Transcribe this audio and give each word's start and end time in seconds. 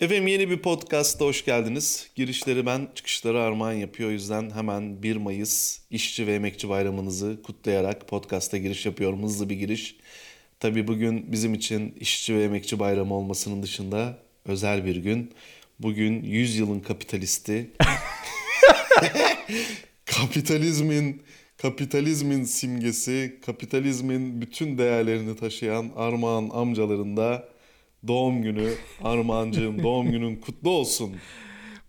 Efendim 0.00 0.26
yeni 0.26 0.50
bir 0.50 0.58
podcast'a 0.58 1.24
hoş 1.24 1.44
geldiniz. 1.44 2.10
Girişleri 2.14 2.66
ben, 2.66 2.88
çıkışları 2.94 3.40
Armağan 3.40 3.72
yapıyor. 3.72 4.08
O 4.08 4.12
yüzden 4.12 4.50
hemen 4.50 5.02
1 5.02 5.16
Mayıs 5.16 5.78
İşçi 5.90 6.26
ve 6.26 6.34
Emekçi 6.34 6.68
Bayramınızı 6.68 7.42
kutlayarak 7.42 8.08
podcast'a 8.08 8.56
giriş 8.56 8.86
yapıyorum. 8.86 9.22
Hızlı 9.22 9.50
bir 9.50 9.54
giriş. 9.54 9.96
Tabii 10.60 10.88
bugün 10.88 11.32
bizim 11.32 11.54
için 11.54 11.94
İşçi 12.00 12.34
ve 12.34 12.44
Emekçi 12.44 12.78
Bayramı 12.78 13.14
olmasının 13.14 13.62
dışında 13.62 14.18
özel 14.44 14.84
bir 14.84 14.96
gün. 14.96 15.32
Bugün 15.78 16.22
100 16.22 16.56
yılın 16.56 16.80
kapitalisti, 16.80 17.70
kapitalizmin 20.04 21.22
kapitalizmin 21.56 22.44
simgesi, 22.44 23.40
kapitalizmin 23.46 24.40
bütün 24.40 24.78
değerlerini 24.78 25.36
taşıyan 25.36 25.90
Armağan 25.96 26.50
amcalarında 26.52 27.55
doğum 28.08 28.42
günü. 28.42 28.72
Armağancığım 29.04 29.82
doğum 29.82 30.10
günün 30.10 30.36
kutlu 30.36 30.70
olsun. 30.70 31.12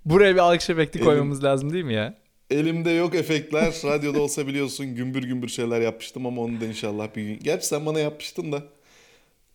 Buraya 0.05 0.33
bir 0.33 0.39
alkış 0.39 0.69
efekti 0.69 0.99
koymamız 0.99 1.43
lazım 1.43 1.73
değil 1.73 1.85
mi 1.85 1.93
ya? 1.93 2.17
Elimde 2.49 2.91
yok 2.91 3.15
efektler. 3.15 3.73
Radyoda 3.83 4.21
olsa 4.21 4.47
biliyorsun 4.47 4.95
gümbür 4.95 5.23
gümbür 5.23 5.47
şeyler 5.47 5.81
yapmıştım 5.81 6.25
ama 6.25 6.41
onu 6.41 6.61
da 6.61 6.65
inşallah 6.65 7.15
bir 7.15 7.23
gün. 7.23 7.39
Gerçi 7.39 7.67
sen 7.67 7.85
bana 7.85 7.99
yapmıştın 7.99 8.51
da. 8.51 8.63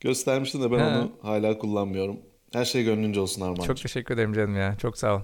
Göstermiştin 0.00 0.62
de 0.62 0.72
ben 0.72 0.78
He. 0.78 0.82
onu 0.84 1.12
hala 1.22 1.58
kullanmıyorum. 1.58 2.16
Her 2.52 2.64
şey 2.64 2.84
gönlünce 2.84 3.20
olsun 3.20 3.42
Armağancığım. 3.42 3.66
Çok 3.66 3.76
teşekkür 3.76 4.14
ederim 4.14 4.32
canım 4.32 4.56
ya. 4.56 4.76
Çok 4.82 4.98
sağ 4.98 5.16
ol. 5.16 5.20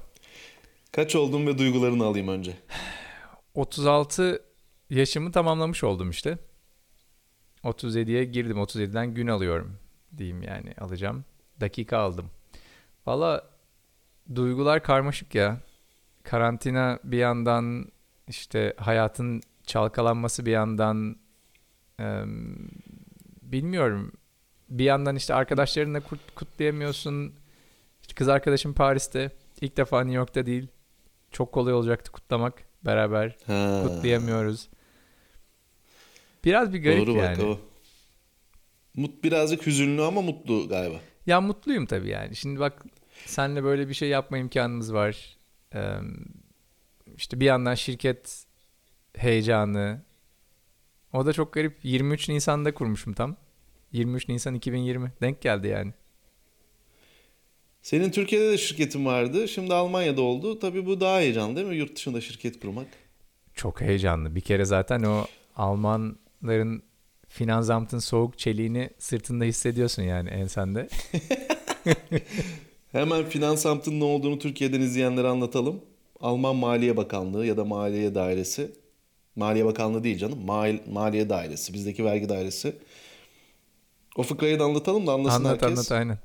Kaç 0.92 1.16
oldun 1.16 1.46
ve 1.46 1.58
duygularını 1.58 2.04
alayım 2.04 2.28
önce. 2.28 2.52
36 3.54 4.42
yaşımı 4.90 5.32
tamamlamış 5.32 5.84
oldum 5.84 6.10
işte. 6.10 6.38
37'ye 7.64 8.24
girdim. 8.24 8.56
37'den 8.56 9.14
gün 9.14 9.26
alıyorum 9.26 9.78
diyeyim 10.16 10.42
yani 10.42 10.74
alacağım. 10.80 11.24
Dakika 11.60 11.98
aldım. 11.98 12.30
Valla 13.06 13.44
duygular 14.34 14.82
karmaşık 14.82 15.34
ya. 15.34 15.60
Karantina 16.22 16.98
bir 17.04 17.18
yandan 17.18 17.86
işte 18.28 18.74
hayatın 18.76 19.42
çalkalanması 19.66 20.46
bir 20.46 20.50
yandan 20.52 21.16
em, 21.98 22.56
bilmiyorum. 23.42 24.12
Bir 24.68 24.84
yandan 24.84 25.16
işte 25.16 25.34
arkadaşlarınla 25.34 25.98
kut- 26.00 26.34
kutlayamıyorsun. 26.34 27.34
İşte 28.02 28.14
kız 28.14 28.28
arkadaşım 28.28 28.72
Paris'te. 28.74 29.30
İlk 29.60 29.76
defa 29.76 30.00
New 30.00 30.16
York'ta 30.16 30.46
değil. 30.46 30.68
Çok 31.30 31.52
kolay 31.52 31.72
olacaktı 31.74 32.12
kutlamak 32.12 32.54
beraber. 32.84 33.36
Ha. 33.46 33.82
Kutlayamıyoruz. 33.86 34.68
Biraz 36.44 36.72
bir 36.72 36.82
garip 36.82 37.06
Doğru 37.06 37.16
yani. 37.16 37.38
bak 37.38 37.44
o. 37.44 37.60
Mut 38.94 39.24
birazcık 39.24 39.66
hüzünlü 39.66 40.02
ama 40.02 40.22
mutlu 40.22 40.68
galiba. 40.68 41.00
Ya 41.26 41.40
mutluyum 41.40 41.86
tabii 41.86 42.08
yani. 42.08 42.36
Şimdi 42.36 42.60
bak 42.60 42.84
senle 43.26 43.64
böyle 43.64 43.88
bir 43.88 43.94
şey 43.94 44.08
yapma 44.08 44.38
imkanımız 44.38 44.94
var. 44.94 45.36
Ee, 45.74 45.98
işte 47.16 47.40
bir 47.40 47.44
yandan 47.44 47.74
şirket 47.74 48.44
heyecanı. 49.16 50.02
O 51.12 51.26
da 51.26 51.32
çok 51.32 51.52
garip. 51.52 51.78
23 51.82 52.28
Nisan'da 52.28 52.74
kurmuşum 52.74 53.12
tam. 53.12 53.36
23 53.92 54.28
Nisan 54.28 54.54
2020. 54.54 55.12
Denk 55.20 55.40
geldi 55.42 55.68
yani. 55.68 55.92
Senin 57.82 58.10
Türkiye'de 58.10 58.52
de 58.52 58.58
şirketin 58.58 59.06
vardı. 59.06 59.48
Şimdi 59.48 59.74
Almanya'da 59.74 60.22
oldu. 60.22 60.58
Tabii 60.58 60.86
bu 60.86 61.00
daha 61.00 61.18
heyecanlı 61.18 61.56
değil 61.56 61.66
mi? 61.66 61.76
Yurt 61.76 61.96
dışında 61.96 62.20
şirket 62.20 62.60
kurmak. 62.60 62.86
Çok 63.54 63.80
heyecanlı. 63.80 64.34
Bir 64.34 64.40
kere 64.40 64.64
zaten 64.64 65.02
o 65.02 65.26
Almanların 65.56 66.82
Finanzamt'ın 67.28 67.98
soğuk 67.98 68.38
çeliğini 68.38 68.90
sırtında 68.98 69.44
hissediyorsun 69.44 70.02
yani 70.02 70.28
ensende. 70.28 70.88
Hemen 72.92 73.24
Finansamt'ın 73.24 74.00
ne 74.00 74.04
olduğunu 74.04 74.38
Türkiye'den 74.38 74.80
izleyenlere 74.80 75.28
anlatalım. 75.28 75.80
Alman 76.20 76.56
Maliye 76.56 76.96
Bakanlığı 76.96 77.46
ya 77.46 77.56
da 77.56 77.64
Maliye 77.64 78.14
Dairesi. 78.14 78.70
Maliye 79.36 79.64
Bakanlığı 79.64 80.04
değil 80.04 80.18
canım. 80.18 80.38
Mal, 80.44 80.78
Maliye 80.90 81.28
Dairesi. 81.28 81.74
Bizdeki 81.74 82.04
vergi 82.04 82.28
dairesi. 82.28 82.76
O 84.16 84.22
fıkrayı 84.22 84.58
da 84.58 84.64
anlatalım 84.64 85.06
da 85.06 85.12
anlasın 85.12 85.44
Anlat 85.44 85.62
herkes. 85.62 85.78
anlat 85.78 85.92
aynen. 85.92 86.18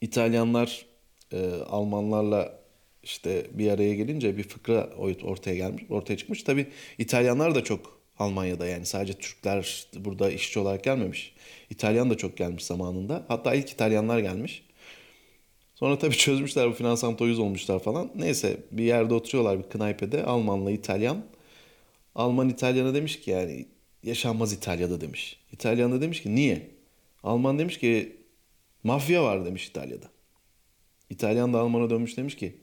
İtalyanlar 0.00 0.86
e, 1.32 1.50
Almanlarla 1.70 2.60
işte 3.02 3.46
bir 3.52 3.70
araya 3.70 3.94
gelince 3.94 4.36
bir 4.36 4.42
fıkra 4.42 4.88
ortaya 5.24 5.56
gelmiş, 5.56 5.82
ortaya 5.90 6.16
çıkmış. 6.16 6.42
Tabii 6.42 6.66
İtalyanlar 6.98 7.54
da 7.54 7.64
çok 7.64 7.99
Almanya'da 8.20 8.66
yani 8.66 8.86
sadece 8.86 9.12
Türkler 9.12 9.86
burada 9.96 10.30
işçi 10.30 10.58
olarak 10.58 10.84
gelmemiş. 10.84 11.34
İtalyan 11.70 12.10
da 12.10 12.16
çok 12.16 12.36
gelmiş 12.36 12.64
zamanında. 12.64 13.24
Hatta 13.28 13.54
ilk 13.54 13.70
İtalyanlar 13.70 14.18
gelmiş. 14.18 14.62
Sonra 15.74 15.98
tabii 15.98 16.16
çözmüşler 16.16 16.68
bu 16.68 16.72
finansamta 16.72 17.24
uyuz 17.24 17.38
olmuşlar 17.38 17.78
falan. 17.78 18.10
Neyse 18.14 18.56
bir 18.70 18.84
yerde 18.84 19.14
oturuyorlar 19.14 19.58
bir 19.58 19.70
knaypede 19.70 20.24
Almanla 20.24 20.70
İtalyan. 20.70 21.24
Alman 22.14 22.48
İtalyan'a 22.48 22.94
demiş 22.94 23.20
ki 23.20 23.30
yani 23.30 23.66
yaşanmaz 24.02 24.52
İtalya'da 24.52 25.00
demiş. 25.00 25.40
İtalyan 25.52 25.92
da 25.92 26.00
demiş 26.00 26.22
ki 26.22 26.34
niye? 26.34 26.70
Alman 27.22 27.58
demiş 27.58 27.78
ki 27.78 28.16
mafya 28.84 29.24
var 29.24 29.44
demiş 29.44 29.66
İtalya'da. 29.66 30.06
İtalyan 31.10 31.52
da 31.52 31.58
Alman'a 31.58 31.90
dönmüş 31.90 32.16
demiş 32.16 32.36
ki 32.36 32.56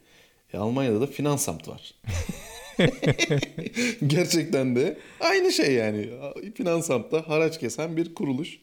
e, 0.53 0.57
Almanya'da 0.57 1.01
da 1.01 1.07
Finansamt 1.07 1.67
var. 1.67 1.93
Gerçekten 4.07 4.75
de 4.75 4.97
aynı 5.19 5.51
şey 5.51 5.73
yani. 5.73 6.09
Finansamt'ta 6.55 7.29
haraç 7.29 7.59
kesen 7.59 7.97
bir 7.97 8.13
kuruluş. 8.13 8.59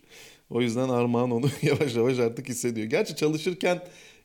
O 0.50 0.60
yüzden 0.60 0.88
Armağan 0.88 1.30
onu 1.30 1.46
yavaş 1.62 1.96
yavaş 1.96 2.18
artık 2.18 2.48
hissediyor. 2.48 2.86
Gerçi 2.86 3.16
çalışırken 3.16 3.82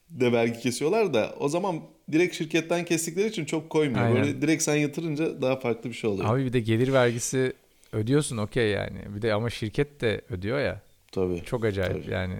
de 0.09 0.31
vergi 0.31 0.59
kesiyorlar 0.59 1.13
da 1.13 1.35
o 1.39 1.49
zaman 1.49 1.79
direkt 2.11 2.35
şirketten 2.35 2.85
kestikleri 2.85 3.27
için 3.27 3.45
çok 3.45 3.69
koymuyor. 3.69 4.05
Aynen. 4.05 4.15
Böyle 4.15 4.41
direkt 4.41 4.63
sen 4.63 4.75
yatırınca 4.75 5.41
daha 5.41 5.55
farklı 5.55 5.89
bir 5.89 5.95
şey 5.95 6.09
oluyor. 6.09 6.35
Abi 6.35 6.45
bir 6.45 6.53
de 6.53 6.59
gelir 6.59 6.93
vergisi 6.93 7.53
ödüyorsun 7.91 8.37
okey 8.37 8.69
yani. 8.69 8.99
Bir 9.15 9.21
de 9.21 9.33
ama 9.33 9.49
şirket 9.49 10.01
de 10.01 10.21
ödüyor 10.29 10.59
ya. 10.59 10.81
Tabii. 11.11 11.41
Çok 11.45 11.65
acayip 11.65 12.03
Tabii. 12.03 12.13
yani. 12.13 12.35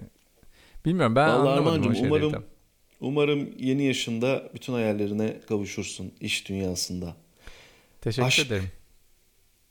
Bilmiyorum 0.84 1.16
ben 1.16 1.28
Vallahi 1.28 1.48
anlamadım 1.48 1.90
o 1.90 1.94
şeyleri 1.94 2.08
umarım 2.08 2.32
tam. 2.32 2.42
Umarım 3.00 3.48
yeni 3.58 3.84
yaşında 3.84 4.50
bütün 4.54 4.72
hayallerine 4.72 5.36
kavuşursun 5.48 6.12
iş 6.20 6.48
dünyasında. 6.48 7.16
Teşekkür 8.00 8.26
Aşk. 8.26 8.46
ederim. 8.46 8.68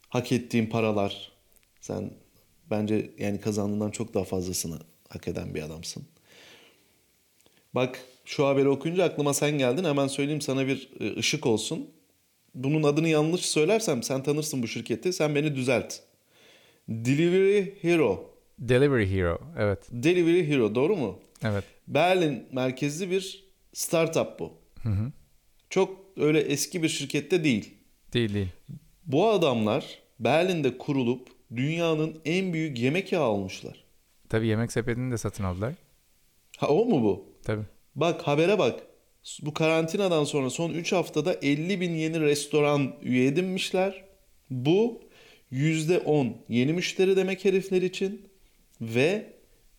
hak 0.08 0.32
ettiğin 0.32 0.66
paralar. 0.66 1.32
Sen 1.80 2.10
bence 2.70 3.10
yani 3.18 3.40
kazandığından 3.40 3.90
çok 3.90 4.14
daha 4.14 4.24
fazlasını 4.24 4.78
hak 5.08 5.28
eden 5.28 5.54
bir 5.54 5.62
adamsın. 5.62 6.02
Bak 7.74 8.00
şu 8.24 8.46
haberi 8.46 8.68
okuyunca 8.68 9.04
aklıma 9.04 9.34
sen 9.34 9.58
geldin. 9.58 9.84
Hemen 9.84 10.06
söyleyeyim 10.06 10.40
sana 10.40 10.66
bir 10.66 10.90
e, 11.00 11.16
ışık 11.18 11.46
olsun. 11.46 11.90
Bunun 12.54 12.82
adını 12.82 13.08
yanlış 13.08 13.40
söylersem 13.46 14.02
sen 14.02 14.22
tanırsın 14.22 14.62
bu 14.62 14.68
şirketi. 14.68 15.12
Sen 15.12 15.34
beni 15.34 15.54
düzelt. 15.56 15.94
Delivery 16.88 17.82
Hero. 17.82 18.34
Delivery 18.58 19.10
Hero. 19.16 19.40
Evet. 19.58 19.78
Delivery 19.90 20.48
Hero 20.48 20.74
doğru 20.74 20.96
mu? 20.96 21.18
Evet. 21.42 21.64
Berlin 21.88 22.46
merkezli 22.52 23.10
bir 23.10 23.44
startup 23.72 24.38
bu. 24.38 24.52
Çok 25.70 26.00
öyle 26.16 26.40
eski 26.40 26.82
bir 26.82 26.88
şirkette 26.88 27.44
değil. 27.44 27.74
Değil 28.12 28.34
değil. 28.34 28.48
Bu 29.06 29.28
adamlar 29.28 29.98
Berlin'de 30.20 30.78
kurulup 30.78 31.28
dünyanın 31.56 32.20
en 32.24 32.52
büyük 32.52 32.78
yemek 32.78 33.12
yağı 33.12 33.24
almışlar. 33.24 33.84
Tabii 34.28 34.46
yemek 34.46 34.72
sepetini 34.72 35.12
de 35.12 35.18
satın 35.18 35.44
aldılar. 35.44 35.74
Ha 36.58 36.68
o 36.68 36.84
mu 36.84 37.02
bu? 37.02 37.24
Tabii. 37.44 37.64
Bak 37.94 38.22
habere 38.22 38.58
bak. 38.58 38.80
Bu 39.42 39.54
karantinadan 39.54 40.24
sonra 40.24 40.50
son 40.50 40.70
3 40.70 40.92
haftada 40.92 41.32
50 41.42 41.80
bin 41.80 41.94
yeni 41.94 42.20
restoran 42.20 42.92
üye 43.02 43.26
edinmişler. 43.26 44.04
Bu 44.50 45.00
%10 45.52 46.32
yeni 46.48 46.72
müşteri 46.72 47.16
demek 47.16 47.44
herifler 47.44 47.82
için. 47.82 48.28
Ve 48.80 49.32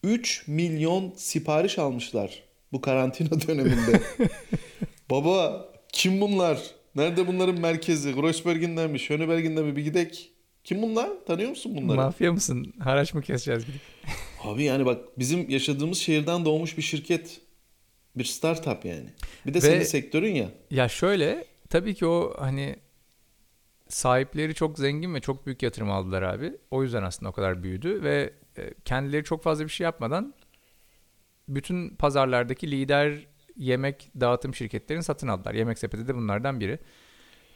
3 0.04 0.48
milyon 0.48 1.14
sipariş 1.16 1.80
almışlar 1.80 2.44
bu 2.72 2.82
karantina 2.82 3.42
döneminde. 3.48 4.02
Baba 5.10 5.70
kim 5.94 6.22
bunlar? 6.22 6.60
Nerede 6.96 7.28
bunların 7.28 7.60
merkezi? 7.60 8.16
Kreuzberg'in'den 8.16 8.92
mi? 8.92 9.00
Schöneberg'in'den 9.00 9.66
mi? 9.66 9.76
Bir 9.76 9.84
gidek. 9.84 10.32
Kim 10.64 10.82
bunlar? 10.82 11.10
Tanıyor 11.28 11.50
musun 11.50 11.78
bunları? 11.78 11.98
Mafya 11.98 12.34
mısın? 12.34 12.74
Haraç 12.80 13.14
mı 13.14 13.22
keseceğiz 13.22 13.66
gidip? 13.66 13.82
Abi 14.44 14.64
yani 14.64 14.86
bak 14.86 15.20
bizim 15.20 15.50
yaşadığımız 15.50 15.98
şehirden 15.98 16.46
doğmuş 16.46 16.78
bir 16.78 16.82
şirket. 16.82 17.42
Bir 18.16 18.24
startup 18.24 18.86
yani. 18.86 19.10
Bir 19.46 19.54
de 19.54 19.58
Ve- 19.58 19.62
senin 19.62 19.84
sektörün 19.84 20.36
ya. 20.36 20.50
Ya 20.72 20.88
şöyle 20.90 21.46
tabii 21.70 21.94
ki 21.96 22.06
o 22.06 22.34
hani 22.40 22.76
sahipleri 23.88 24.54
çok 24.56 24.80
zengin 24.80 25.14
ve 25.16 25.20
çok 25.20 25.46
büyük 25.46 25.64
yatırım 25.64 25.92
aldılar 25.92 26.22
abi. 26.22 26.54
O 26.72 26.84
yüzden 26.84 27.04
aslında 27.04 27.30
o 27.30 27.34
kadar 27.34 27.64
büyüdü 27.64 28.04
ve 28.04 28.34
e, 28.58 28.74
kendileri 28.86 29.24
çok 29.24 29.44
fazla 29.44 29.64
bir 29.64 29.70
şey 29.70 29.84
yapmadan 29.86 30.34
bütün 31.48 31.90
pazarlardaki 31.90 32.72
lider 32.72 33.28
yemek 33.58 34.12
dağıtım 34.20 34.56
şirketlerini 34.56 35.04
satın 35.04 35.28
aldılar. 35.28 35.54
Yemek 35.54 35.80
Sepeti 35.80 36.08
de 36.08 36.16
bunlardan 36.16 36.60
biri. 36.60 36.80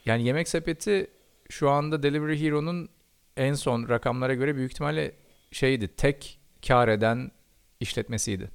Yani 0.05 0.23
Yemek 0.23 0.47
Sepeti 0.47 1.07
şu 1.49 1.69
anda 1.69 2.03
Delivery 2.03 2.41
Hero'nun 2.41 2.89
en 3.37 3.53
son 3.53 3.89
rakamlara 3.89 4.33
göre 4.33 4.55
büyük 4.55 4.71
ihtimalle 4.71 5.11
şeydi 5.51 5.87
tek 5.87 6.39
kar 6.67 6.87
eden 6.87 7.31
işletmesiydi. 7.79 8.49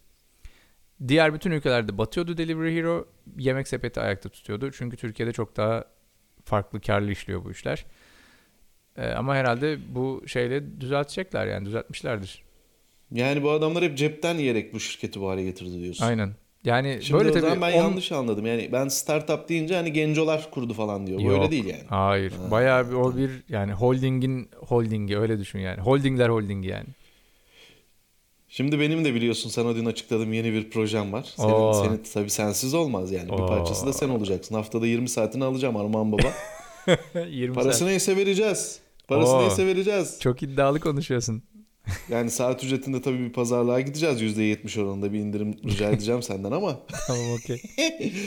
Diğer 1.08 1.34
bütün 1.34 1.50
ülkelerde 1.50 1.98
batıyordu 1.98 2.36
Delivery 2.36 2.76
Hero. 2.76 3.08
Yemek 3.38 3.68
sepeti 3.68 4.00
ayakta 4.00 4.28
tutuyordu. 4.28 4.70
Çünkü 4.72 4.96
Türkiye'de 4.96 5.32
çok 5.32 5.56
daha 5.56 5.84
farklı 6.44 6.80
karlı 6.80 7.10
işliyor 7.10 7.44
bu 7.44 7.50
işler. 7.50 7.86
Ee, 8.96 9.08
ama 9.08 9.36
herhalde 9.36 9.78
bu 9.94 10.22
şeyle 10.26 10.80
düzeltecekler 10.80 11.46
yani 11.46 11.66
düzeltmişlerdir. 11.66 12.44
Yani 13.12 13.42
bu 13.42 13.50
adamlar 13.50 13.84
hep 13.84 13.98
cepten 13.98 14.34
yiyerek 14.34 14.72
bu 14.72 14.80
şirketi 14.80 15.20
bu 15.20 15.28
hale 15.28 15.42
getirdi 15.42 15.80
diyorsun. 15.80 16.04
Aynen. 16.04 16.34
Yani 16.64 16.98
Şimdi 17.02 17.18
böyle 17.24 17.30
o 17.30 17.40
tabii 17.40 17.60
ben 17.60 17.72
on- 17.72 17.76
yanlış 17.76 18.12
anladım. 18.12 18.46
Yani 18.46 18.68
ben 18.72 18.88
startup 18.88 19.48
deyince 19.48 19.74
hani 19.76 19.92
gencolar 19.92 20.50
kurdu 20.50 20.72
falan 20.74 21.06
diyor. 21.06 21.20
Yok. 21.20 21.30
Böyle 21.30 21.50
değil 21.50 21.64
yani. 21.64 21.82
Hayır. 21.88 22.32
Ha, 22.32 22.50
Bayağı 22.50 22.88
bir 22.90 22.94
o 22.94 23.16
bir 23.16 23.30
yani 23.48 23.72
holdingin 23.72 24.48
holdingi 24.56 25.18
öyle 25.18 25.38
düşün 25.38 25.58
yani. 25.58 25.80
Holdingler 25.80 26.28
holdingi 26.28 26.68
yani. 26.68 26.86
Şimdi 28.48 28.80
benim 28.80 29.04
de 29.04 29.14
biliyorsun 29.14 29.50
sana 29.50 29.76
dün 29.76 29.86
açıkladığım 29.86 30.32
yeni 30.32 30.52
bir 30.52 30.70
projem 30.70 31.12
var. 31.12 31.32
Senin, 31.36 31.52
Oo. 31.52 31.84
senin 31.84 32.02
tabii 32.14 32.30
sensiz 32.30 32.74
olmaz 32.74 33.12
yani. 33.12 33.28
Bir 33.28 33.32
Oo. 33.32 33.46
parçası 33.46 33.86
da 33.86 33.92
sen 33.92 34.08
olacaksın. 34.08 34.54
Haftada 34.54 34.86
20 34.86 35.08
saatini 35.08 35.44
alacağım 35.44 35.76
Arman 35.76 36.12
Baba. 36.12 36.32
20 37.28 37.54
Parası 37.54 37.78
saat. 37.78 37.88
neyse 37.88 38.16
vereceğiz. 38.16 38.78
Parası 39.08 39.32
Oo. 39.32 39.40
neyse 39.42 39.66
vereceğiz. 39.66 40.18
Çok 40.20 40.42
iddialı 40.42 40.80
konuşuyorsun. 40.80 41.42
Yani 42.08 42.30
saat 42.30 42.64
ücretinde 42.64 43.02
tabii 43.02 43.18
bir 43.18 43.32
pazarlığa 43.32 43.80
gideceğiz. 43.80 44.22
%70 44.22 44.80
oranında 44.82 45.12
bir 45.12 45.18
indirim 45.18 45.56
rica 45.64 45.90
edeceğim 45.90 46.22
senden 46.22 46.52
ama. 46.52 46.80
tamam 47.06 47.32
okey. 47.32 47.62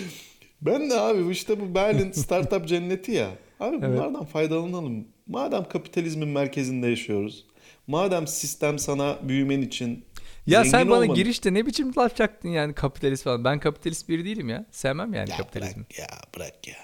Ben 0.61 0.89
de 0.89 0.99
abi 0.99 1.25
bu 1.25 1.31
işte 1.31 1.59
bu 1.59 1.75
Berlin 1.75 2.11
startup 2.11 2.67
cenneti 2.67 3.11
ya. 3.11 3.29
Abi 3.59 3.75
Evet. 3.79 3.89
bunlardan 3.89 4.25
faydalanalım. 4.25 5.07
Madem 5.27 5.63
kapitalizmin 5.69 6.27
merkezinde 6.27 6.87
yaşıyoruz. 6.87 7.45
Madem 7.87 8.27
sistem 8.27 8.79
sana 8.79 9.17
büyümen 9.23 9.61
için 9.61 10.05
Ya 10.47 10.65
sen 10.65 10.89
bana 10.89 10.99
olmanı- 10.99 11.15
girişte 11.15 11.53
ne 11.53 11.65
biçim 11.65 11.91
laf 11.97 12.15
çaktın 12.15 12.49
yani 12.49 12.73
kapitalist 12.73 13.23
falan. 13.23 13.43
Ben 13.43 13.59
kapitalist 13.59 14.09
biri 14.09 14.25
değilim 14.25 14.49
ya. 14.49 14.65
Sevmem 14.71 15.13
yani 15.13 15.29
Ya 15.29 15.37
kapitalizmi. 15.37 15.83
bırak 15.83 15.99
ya 15.99 16.07
bırak 16.35 16.67
ya. 16.67 16.75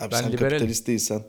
Abi 0.00 0.12
Ben 0.12 0.16
sen 0.20 0.32
liberalim. 0.32 0.50
kapitalist 0.58 0.86
değilsen. 0.86 1.22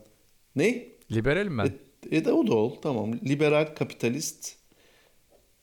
Ne? 0.56 0.86
Liberalim 1.12 1.58
ben. 1.58 1.66
E, 2.12 2.18
e 2.18 2.26
de 2.26 2.32
o 2.32 2.48
da 2.48 2.54
ol. 2.56 2.76
Tamam. 2.82 3.14
Liberal 3.14 3.76
kapitalist. 3.76 4.56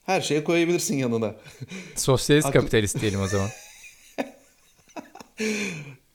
Her 0.08 0.20
şeye 0.20 0.44
koyabilirsin 0.44 0.98
yanına. 0.98 1.34
Sosyalist 1.96 2.50
kapitalist 2.50 3.00
diyelim 3.00 3.20
o 3.20 3.26
zaman. 3.26 3.48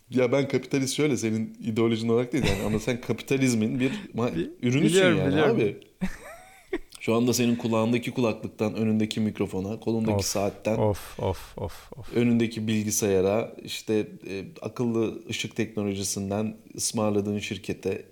Ya 0.09 0.31
ben 0.31 0.47
kapitalist 0.47 0.95
şöyle 0.95 1.17
senin 1.17 1.57
ideolojin 1.63 2.09
olarak 2.09 2.33
değil 2.33 2.45
yani 2.45 2.63
ama 2.65 2.79
sen 2.79 3.01
kapitalizmin 3.01 3.79
bir 3.79 3.91
ürünüsün 4.61 4.83
biliyorum, 4.83 5.17
yani 5.17 5.27
biliyorum. 5.27 5.55
abi. 5.55 5.77
Şu 6.99 7.15
anda 7.15 7.33
senin 7.33 7.55
kulağındaki 7.55 8.11
kulaklıktan, 8.11 8.75
önündeki 8.75 9.19
mikrofona, 9.19 9.79
kolundaki 9.79 10.15
Of, 10.15 10.25
saatten, 10.25 10.77
of 10.77 11.19
of 11.19 11.57
of 11.57 11.93
of. 11.97 12.13
önündeki 12.15 12.67
bilgisayara, 12.67 13.55
işte 13.63 14.07
e, 14.29 14.45
akıllı 14.61 15.27
ışık 15.29 15.55
teknolojisinden 15.55 16.57
ısmarladığın 16.75 17.39
şirkete. 17.39 18.05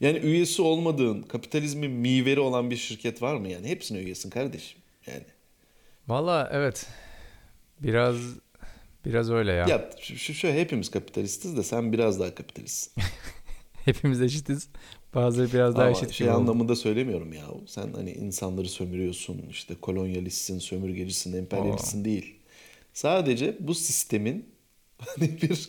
Yani 0.00 0.18
üyesi 0.18 0.62
olmadığın, 0.62 1.22
kapitalizmin 1.22 1.90
miveri 1.90 2.40
olan 2.40 2.70
bir 2.70 2.76
şirket 2.76 3.22
var 3.22 3.36
mı 3.36 3.48
yani? 3.48 3.68
Hepsine 3.68 3.98
üyesin 3.98 4.30
kardeşim. 4.30 4.78
Yani. 5.06 5.24
Valla 6.08 6.48
evet. 6.52 6.86
Biraz 7.82 8.16
biraz 9.04 9.30
öyle 9.30 9.52
ya. 9.52 9.66
Ya 9.66 9.90
şu, 10.00 10.34
şu, 10.34 10.48
hepimiz 10.48 10.90
kapitalistiz 10.90 11.56
de 11.56 11.62
sen 11.62 11.92
biraz 11.92 12.20
daha 12.20 12.34
kapitalistsin. 12.34 13.02
Hepimiz 13.84 14.22
eşitiz. 14.22 14.68
Bazıları 15.14 15.52
biraz 15.52 15.76
daha 15.76 15.86
Ama 15.86 15.96
eşit 15.96 16.12
şey 16.12 16.28
oldu. 16.30 16.36
anlamında 16.36 16.76
söylemiyorum 16.76 17.32
ya. 17.32 17.44
Sen 17.66 17.92
hani 17.92 18.12
insanları 18.12 18.68
sömürüyorsun, 18.68 19.44
işte 19.50 19.74
kolonyalistsin, 19.74 20.58
sömürgecisin, 20.58 21.32
emperyalistsin 21.38 22.04
değil. 22.04 22.36
Sadece 22.92 23.56
bu 23.60 23.74
sistemin 23.74 24.54
hani 24.98 25.42
bir 25.42 25.68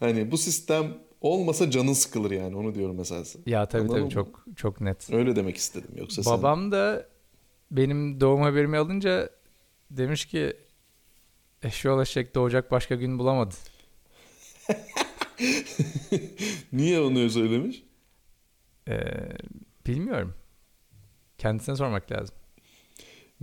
hani 0.00 0.30
bu 0.30 0.38
sistem 0.38 0.94
olmasa 1.20 1.70
canın 1.70 1.92
sıkılır 1.92 2.30
yani 2.30 2.56
onu 2.56 2.74
diyorum 2.74 3.00
esası. 3.00 3.38
Ya 3.46 3.66
tabii 3.68 3.82
Anladın 3.82 3.94
tabii 3.94 4.04
mı? 4.04 4.10
çok 4.10 4.46
çok 4.56 4.80
net. 4.80 5.12
Öyle 5.12 5.36
demek 5.36 5.56
istedim. 5.56 5.90
Yoksa 5.96 6.22
sen 6.22 6.32
Babam 6.32 6.72
da 6.72 7.06
benim 7.76 8.20
doğum 8.20 8.40
haberimi 8.42 8.76
alınca 8.76 9.30
demiş 9.90 10.26
ki 10.26 10.56
eşyol 11.62 12.02
eşek 12.02 12.34
doğacak 12.34 12.70
başka 12.70 12.94
gün 12.94 13.18
bulamadı. 13.18 13.54
niye 16.72 17.00
onu 17.00 17.30
söylemiş? 17.30 17.82
Ee, 18.88 19.00
bilmiyorum. 19.86 20.34
Kendisine 21.38 21.76
sormak 21.76 22.12
lazım. 22.12 22.36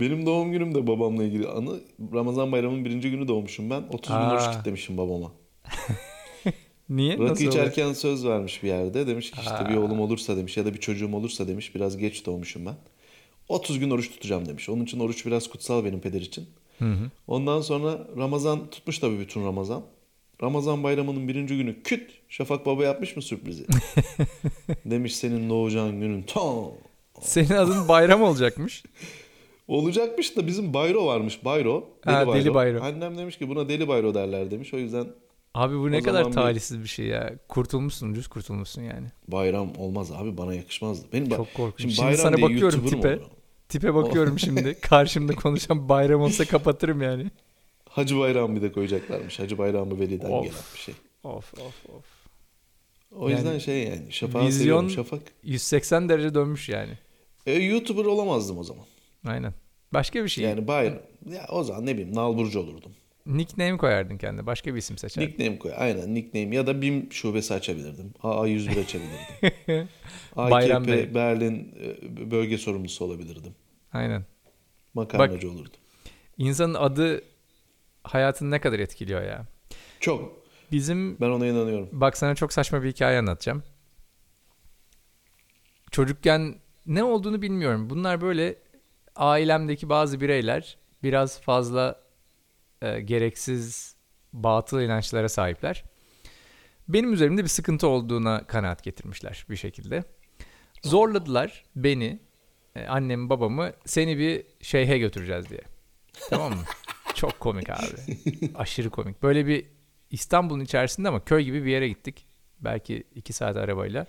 Benim 0.00 0.26
doğum 0.26 0.52
günüm 0.52 0.74
de 0.74 0.86
babamla 0.86 1.24
ilgili 1.24 1.48
anı. 1.48 1.80
Ramazan 2.14 2.52
bayramının 2.52 2.84
birinci 2.84 3.10
günü 3.10 3.28
doğmuşum 3.28 3.70
ben. 3.70 3.82
30 3.82 4.12
gün 4.12 4.20
oruç 4.20 4.42
Aa. 4.42 4.50
kitlemişim 4.52 4.98
babama. 4.98 5.32
Niye? 6.88 7.12
Rakı 7.12 7.24
Nasıl 7.24 7.44
olur? 7.44 7.52
içerken 7.52 7.92
söz 7.92 8.26
vermiş 8.26 8.62
bir 8.62 8.68
yerde. 8.68 9.06
Demiş 9.06 9.30
ki 9.30 9.38
işte 9.40 9.54
Aa. 9.54 9.68
bir 9.68 9.76
oğlum 9.76 10.00
olursa 10.00 10.36
demiş 10.36 10.56
ya 10.56 10.64
da 10.64 10.74
bir 10.74 10.80
çocuğum 10.80 11.14
olursa 11.16 11.48
demiş. 11.48 11.74
Biraz 11.74 11.96
geç 11.96 12.26
doğmuşum 12.26 12.66
ben. 12.66 12.76
30 13.50 13.78
gün 13.78 13.90
oruç 13.90 14.10
tutacağım 14.10 14.48
demiş. 14.48 14.68
Onun 14.68 14.84
için 14.84 15.00
oruç 15.00 15.26
biraz 15.26 15.48
kutsal 15.48 15.84
benim 15.84 16.00
peder 16.00 16.20
için. 16.20 16.46
Hı 16.78 16.84
hı. 16.84 17.10
Ondan 17.26 17.60
sonra 17.60 17.98
Ramazan 18.16 18.70
tutmuş 18.70 18.98
tabii 18.98 19.18
bütün 19.20 19.44
Ramazan. 19.44 19.82
Ramazan 20.42 20.82
bayramının 20.82 21.28
birinci 21.28 21.56
günü 21.56 21.82
küt 21.82 22.10
Şafak 22.28 22.66
Baba 22.66 22.84
yapmış 22.84 23.16
mı 23.16 23.22
sürprizi? 23.22 23.66
demiş 24.84 25.16
senin 25.16 25.50
doğacağın 25.50 26.00
günün 26.00 26.22
tam. 26.22 26.64
Senin 27.20 27.50
adın 27.50 27.88
bayram 27.88 28.22
olacakmış. 28.22 28.82
Olacakmış 29.68 30.36
da 30.36 30.46
bizim 30.46 30.74
bayro 30.74 31.06
varmış 31.06 31.44
bayro. 31.44 31.88
Deli, 32.06 32.14
Ha, 32.14 32.26
bayro. 32.26 32.40
deli 32.44 32.54
bayro. 32.54 32.80
Annem 32.82 33.18
demiş 33.18 33.38
ki 33.38 33.48
buna 33.48 33.68
deli 33.68 33.88
bayro 33.88 34.14
derler 34.14 34.50
demiş. 34.50 34.74
O 34.74 34.78
yüzden 34.78 35.06
Abi 35.54 35.78
bu 35.78 35.90
ne 35.90 35.98
O 35.98 36.02
kadar 36.02 36.18
zaman 36.18 36.30
bir- 36.30 36.34
talihsiz 36.36 36.82
bir 36.82 36.88
şey 36.88 37.06
ya. 37.06 37.34
Kurtulmuşsun, 37.48 38.14
düz 38.14 38.28
kurtulmuşsun 38.28 38.82
yani. 38.82 39.06
bayram 39.28 39.72
olmaz 39.78 40.12
abi 40.12 40.36
bana 40.36 40.54
yakışmazdı. 40.54 41.06
Benim 41.12 41.26
ba- 41.26 41.36
Çok 41.36 41.54
korkunç. 41.54 41.80
Şimdi, 41.80 41.94
Şimdi, 41.94 42.06
bayram 42.06 42.22
sana 42.22 42.36
diye 42.36 42.46
bakıyorum 42.46 42.86
tipe. 42.86 43.18
Tipe 43.70 43.94
bakıyorum 43.94 44.38
şimdi. 44.38 44.74
Karşımda 44.80 45.34
konuşan 45.34 45.88
bayram 45.88 46.20
olsa 46.20 46.44
kapatırım 46.44 47.02
yani. 47.02 47.30
Hacı 47.88 48.18
Bayram 48.18 48.56
bir 48.56 48.62
de 48.62 48.72
koyacaklarmış. 48.72 49.38
Hacı 49.38 49.58
Bayramı 49.58 50.00
Veli'den 50.00 50.30
Of. 50.30 50.44
gelen 50.44 50.58
bir 50.74 50.78
şey. 50.80 50.94
Of 51.24 51.54
of 51.54 51.90
of. 51.96 52.04
O 53.12 53.28
Yani 53.28 53.38
yüzden 53.38 53.58
şey 53.58 53.84
yani 53.84 54.12
Şafak'ı 54.12 54.46
vizyon-. 54.46 54.88
Şafak. 54.88 55.22
180 55.42 56.08
derece 56.08 56.34
dönmüş 56.34 56.68
yani. 56.68 56.92
E, 57.46 57.52
YouTuber 57.52 58.04
olamazdım 58.04 58.58
o 58.58 58.64
zaman. 58.64 58.84
Aynen. 59.26 59.54
Başka 59.92 60.24
bir 60.24 60.28
şey. 60.28 60.44
Yani 60.44 60.66
bayram. 60.68 60.98
Ya 61.30 61.46
o 61.48 61.64
zaman 61.64 61.86
ne 61.86 61.94
bileyim 61.94 62.14
Nalburcu 62.14 62.60
olurdum. 62.60 62.92
Nickname 63.26 63.76
koyardın 63.76 64.18
kendine. 64.18 64.46
Başka 64.46 64.74
bir 64.74 64.78
isim 64.78 64.98
seçerdin. 64.98 65.26
Nickname 65.28 65.58
koy. 65.58 65.72
Aynen 65.76 66.14
nickname 66.14 66.56
ya 66.56 66.66
da 66.66 66.82
BİM 66.82 67.12
şubesi 67.12 67.54
açabilirdim. 67.54 68.12
AA101 68.22 68.80
açabilirdim. 68.80 69.88
Bayram 70.36 70.82
AKP. 70.82 71.14
Berlin 71.14 71.74
e, 71.82 72.30
bölge 72.30 72.58
sorumlusu 72.58 73.04
olabilirdim. 73.04 73.54
Aynen. 73.92 74.24
Makarnacı 74.94 75.50
olurdum. 75.50 75.80
İnsanın 76.38 76.74
adı 76.74 77.22
hayatını 78.04 78.50
ne 78.50 78.60
kadar 78.60 78.78
etkiliyor 78.78 79.22
ya. 79.22 79.46
Çok. 80.00 80.40
Bizim 80.72 81.20
Ben 81.20 81.28
ona 81.30 81.46
inanıyorum. 81.46 81.88
bak 81.92 82.16
sana 82.16 82.34
çok 82.34 82.52
saçma 82.52 82.82
bir 82.82 82.88
hikaye 82.88 83.18
anlatacağım. 83.18 83.62
Çocukken 85.90 86.54
ne 86.86 87.04
olduğunu 87.04 87.42
bilmiyorum. 87.42 87.90
Bunlar 87.90 88.20
böyle 88.20 88.56
ailemdeki 89.16 89.88
bazı 89.88 90.20
bireyler 90.20 90.78
biraz 91.02 91.40
fazla 91.40 92.00
e, 92.82 93.00
gereksiz 93.00 93.96
batıl 94.32 94.80
inançlara 94.80 95.28
sahipler. 95.28 95.84
Benim 96.88 97.12
üzerimde 97.12 97.42
bir 97.42 97.48
sıkıntı 97.48 97.88
olduğuna 97.88 98.46
kanaat 98.46 98.82
getirmişler 98.84 99.46
bir 99.50 99.56
şekilde. 99.56 100.04
Zorladılar 100.82 101.64
beni, 101.76 102.18
annemi 102.88 103.30
babamı 103.30 103.72
seni 103.84 104.18
bir 104.18 104.44
şeyhe 104.60 104.98
götüreceğiz 104.98 105.50
diye. 105.50 105.60
Tamam 106.30 106.52
mı? 106.52 106.62
Çok 107.14 107.40
komik 107.40 107.70
abi. 107.70 107.86
Aşırı 108.54 108.90
komik. 108.90 109.22
Böyle 109.22 109.46
bir 109.46 109.66
İstanbul'un 110.10 110.60
içerisinde 110.60 111.08
ama 111.08 111.24
köy 111.24 111.44
gibi 111.44 111.64
bir 111.64 111.70
yere 111.70 111.88
gittik. 111.88 112.26
Belki 112.60 113.04
iki 113.14 113.32
saat 113.32 113.56
arabayla. 113.56 114.06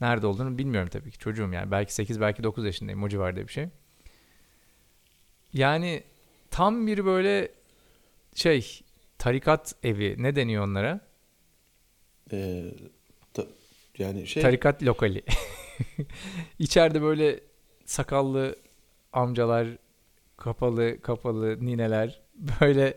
Nerede 0.00 0.26
olduğunu 0.26 0.58
bilmiyorum 0.58 0.88
tabii 0.92 1.10
ki. 1.10 1.18
Çocuğum 1.18 1.52
yani. 1.52 1.70
Belki 1.70 1.94
8 1.94 2.20
belki 2.20 2.42
9 2.42 2.64
yaşındayım. 2.64 3.02
O 3.02 3.08
civarda 3.08 3.40
bir 3.48 3.52
şey. 3.52 3.68
Yani 5.52 6.02
tam 6.50 6.86
bir 6.86 7.04
böyle 7.04 7.48
şey 8.34 8.80
tarikat 9.18 9.74
evi 9.82 10.14
ne 10.18 10.36
deniyor 10.36 10.64
onlara? 10.64 11.00
Ee, 12.32 12.64
ta- 13.34 13.46
yani 13.98 14.26
şey 14.26 14.42
Tarikat 14.42 14.82
lokali. 14.82 15.22
İçeride 16.58 17.02
böyle 17.02 17.40
sakallı 17.84 18.56
amcalar, 19.12 19.68
kapalı 20.36 21.00
kapalı 21.00 21.66
nineler 21.66 22.20
böyle 22.60 22.96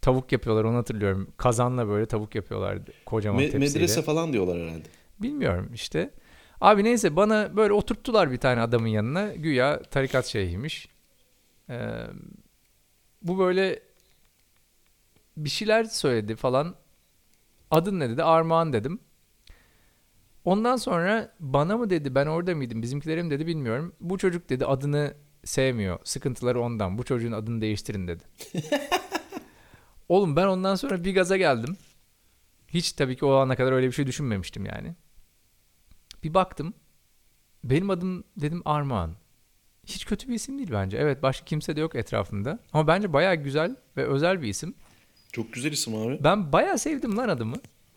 tavuk 0.00 0.32
yapıyorlar 0.32 0.64
onu 0.64 0.76
hatırlıyorum. 0.76 1.30
Kazanla 1.36 1.88
böyle 1.88 2.06
tavuk 2.06 2.34
yapıyorlardı 2.34 2.92
kocaman 3.06 3.42
me- 3.42 3.50
tepsiyle. 3.50 3.78
medrese 3.80 4.02
falan 4.02 4.32
diyorlar 4.32 4.58
herhalde. 4.58 4.88
Bilmiyorum 5.18 5.70
işte. 5.74 6.10
Abi 6.60 6.84
neyse 6.84 7.16
bana 7.16 7.56
böyle 7.56 7.72
oturttular 7.72 8.32
bir 8.32 8.36
tane 8.38 8.60
adamın 8.60 8.88
yanına. 8.88 9.34
Güya 9.34 9.82
tarikat 9.82 10.26
şeyhiymiş. 10.26 10.88
Ee, 11.70 11.90
bu 13.22 13.38
böyle 13.38 13.82
bir 15.36 15.50
şeyler 15.50 15.84
söyledi 15.84 16.36
falan. 16.36 16.74
Adın 17.70 18.00
ne 18.00 18.10
dedi? 18.10 18.22
Armağan 18.22 18.72
dedim. 18.72 19.00
Ondan 20.46 20.76
sonra 20.76 21.34
bana 21.40 21.76
mı 21.76 21.90
dedi 21.90 22.14
ben 22.14 22.26
orada 22.26 22.54
mıydım 22.54 22.82
bizimkilere 22.82 23.22
mi 23.22 23.30
dedi 23.30 23.46
bilmiyorum. 23.46 23.92
Bu 24.00 24.18
çocuk 24.18 24.48
dedi 24.50 24.66
adını 24.66 25.14
sevmiyor. 25.44 25.98
Sıkıntıları 26.04 26.60
ondan. 26.60 26.98
Bu 26.98 27.04
çocuğun 27.04 27.32
adını 27.32 27.60
değiştirin 27.60 28.08
dedi. 28.08 28.22
Oğlum 30.08 30.36
ben 30.36 30.46
ondan 30.46 30.74
sonra 30.74 31.04
bir 31.04 31.14
gaza 31.14 31.36
geldim. 31.36 31.76
Hiç 32.68 32.92
tabii 32.92 33.16
ki 33.16 33.24
o 33.24 33.32
ana 33.32 33.56
kadar 33.56 33.72
öyle 33.72 33.86
bir 33.86 33.92
şey 33.92 34.06
düşünmemiştim 34.06 34.66
yani. 34.66 34.94
Bir 36.24 36.34
baktım. 36.34 36.74
Benim 37.64 37.90
adım 37.90 38.24
dedim 38.36 38.62
Armağan. 38.64 39.16
Hiç 39.86 40.04
kötü 40.04 40.28
bir 40.28 40.34
isim 40.34 40.58
değil 40.58 40.70
bence. 40.72 40.96
Evet 40.96 41.22
başka 41.22 41.44
kimse 41.44 41.76
de 41.76 41.80
yok 41.80 41.94
etrafımda. 41.94 42.58
Ama 42.72 42.86
bence 42.86 43.12
bayağı 43.12 43.34
güzel 43.34 43.76
ve 43.96 44.06
özel 44.06 44.42
bir 44.42 44.48
isim. 44.48 44.74
Çok 45.32 45.52
güzel 45.52 45.72
isim 45.72 45.94
abi. 45.94 46.24
Ben 46.24 46.52
bayağı 46.52 46.78
sevdim 46.78 47.16
lan 47.16 47.28
adımı. 47.28 47.56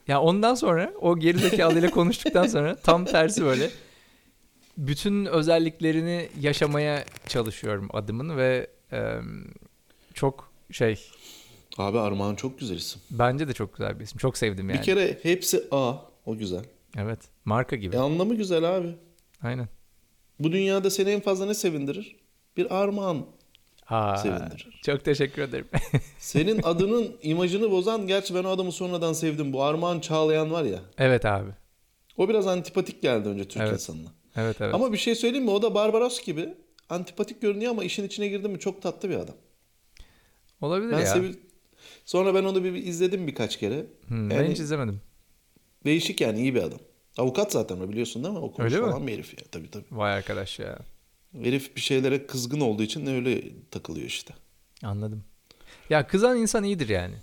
Ya 0.09 0.21
ondan 0.21 0.55
sonra 0.55 0.93
o 1.01 1.19
gerizekalıyla 1.19 1.89
konuştuktan 1.89 2.47
sonra 2.47 2.75
tam 2.83 3.05
tersi 3.05 3.43
böyle 3.45 3.69
bütün 4.77 5.25
özelliklerini 5.25 6.29
yaşamaya 6.39 7.05
çalışıyorum 7.27 7.89
adımın 7.93 8.37
ve 8.37 8.67
e, 8.91 9.13
çok 10.13 10.51
şey 10.71 10.99
Abi 11.77 11.99
Armağan 11.99 12.35
çok 12.35 12.59
güzel 12.59 12.75
isim. 12.75 13.01
bence 13.11 13.47
de 13.47 13.53
çok 13.53 13.77
güzel 13.77 13.99
bir 13.99 14.03
isim. 14.03 14.17
Çok 14.17 14.37
sevdim 14.37 14.69
yani. 14.69 14.79
Bir 14.79 14.83
kere 14.83 15.19
hepsi 15.23 15.63
A. 15.71 15.93
O 16.25 16.37
güzel. 16.37 16.63
Evet. 16.97 17.19
Marka 17.45 17.75
gibi. 17.75 17.95
E 17.95 17.99
anlamı 17.99 18.35
güzel 18.35 18.77
abi. 18.77 18.95
Aynen. 19.41 19.67
Bu 20.39 20.51
dünyada 20.51 20.89
seni 20.89 21.09
en 21.09 21.21
fazla 21.21 21.45
ne 21.45 21.53
sevindirir? 21.53 22.15
Bir 22.57 22.75
armağan. 22.75 23.25
Aa, 23.89 24.17
Sevindirir. 24.17 24.79
Çok 24.85 25.05
teşekkür 25.05 25.41
ederim. 25.41 25.67
Senin 26.19 26.59
adının 26.63 27.15
imajını 27.21 27.71
bozan, 27.71 28.07
gerçi 28.07 28.35
ben 28.35 28.43
o 28.43 28.49
adamı 28.49 28.71
sonradan 28.71 29.13
sevdim. 29.13 29.53
Bu 29.53 29.63
Armağan 29.63 29.99
Çağlayan 29.99 30.51
var 30.51 30.63
ya. 30.63 30.79
evet 30.97 31.25
abi. 31.25 31.51
O 32.17 32.29
biraz 32.29 32.47
antipatik 32.47 33.01
geldi 33.01 33.29
önce 33.29 33.47
Türk 33.47 33.63
Evet. 33.63 33.73
insanına. 33.73 34.09
Evet 34.35 34.61
evet. 34.61 34.73
Ama 34.75 34.93
bir 34.93 34.97
şey 34.97 35.15
söyleyeyim 35.15 35.45
mi? 35.45 35.51
O 35.51 35.61
da 35.61 35.75
Barbaros 35.75 36.21
gibi. 36.23 36.53
Antipatik 36.89 37.41
görünüyor 37.41 37.71
ama 37.71 37.83
işin 37.83 38.03
içine 38.03 38.27
girdi 38.27 38.47
mi 38.47 38.59
çok 38.59 38.81
tatlı 38.81 39.09
bir 39.09 39.15
adam. 39.15 39.35
Olabilir 40.61 40.91
Ben 40.91 40.99
ya. 40.99 41.05
sevil... 41.05 41.33
Sonra 42.05 42.35
ben 42.35 42.43
onu 42.43 42.63
bir, 42.63 42.73
bir 42.73 42.83
izledim 42.85 43.27
birkaç 43.27 43.59
kere. 43.59 43.85
Hmm, 44.07 44.29
ben 44.29 44.35
Yani 44.35 44.51
hiç 44.51 44.59
izlemedim. 44.59 45.01
değişik 45.85 46.21
yani 46.21 46.39
iyi 46.41 46.55
bir 46.55 46.63
adam. 46.63 46.79
Avukat 47.17 47.51
zaten 47.51 47.79
o 47.79 47.89
biliyorsun 47.89 48.23
değil 48.23 48.33
mi? 48.33 48.39
Okumuş 48.39 48.73
Öyle 48.73 48.85
mi? 48.85 48.91
falan 48.91 49.07
bir 49.07 49.13
herif 49.13 49.33
ya. 49.33 49.39
Tabii 49.51 49.71
tabii. 49.71 49.85
Vay 49.91 50.13
arkadaş 50.13 50.59
ya. 50.59 50.79
Herif 51.33 51.75
bir 51.75 51.81
şeylere 51.81 52.27
kızgın 52.27 52.59
olduğu 52.59 52.83
için 52.83 53.05
öyle 53.05 53.43
takılıyor 53.71 54.07
işte. 54.07 54.33
Anladım. 54.83 55.23
Ya 55.89 56.07
kızan 56.07 56.37
insan 56.37 56.63
iyidir 56.63 56.89
yani. 56.89 57.15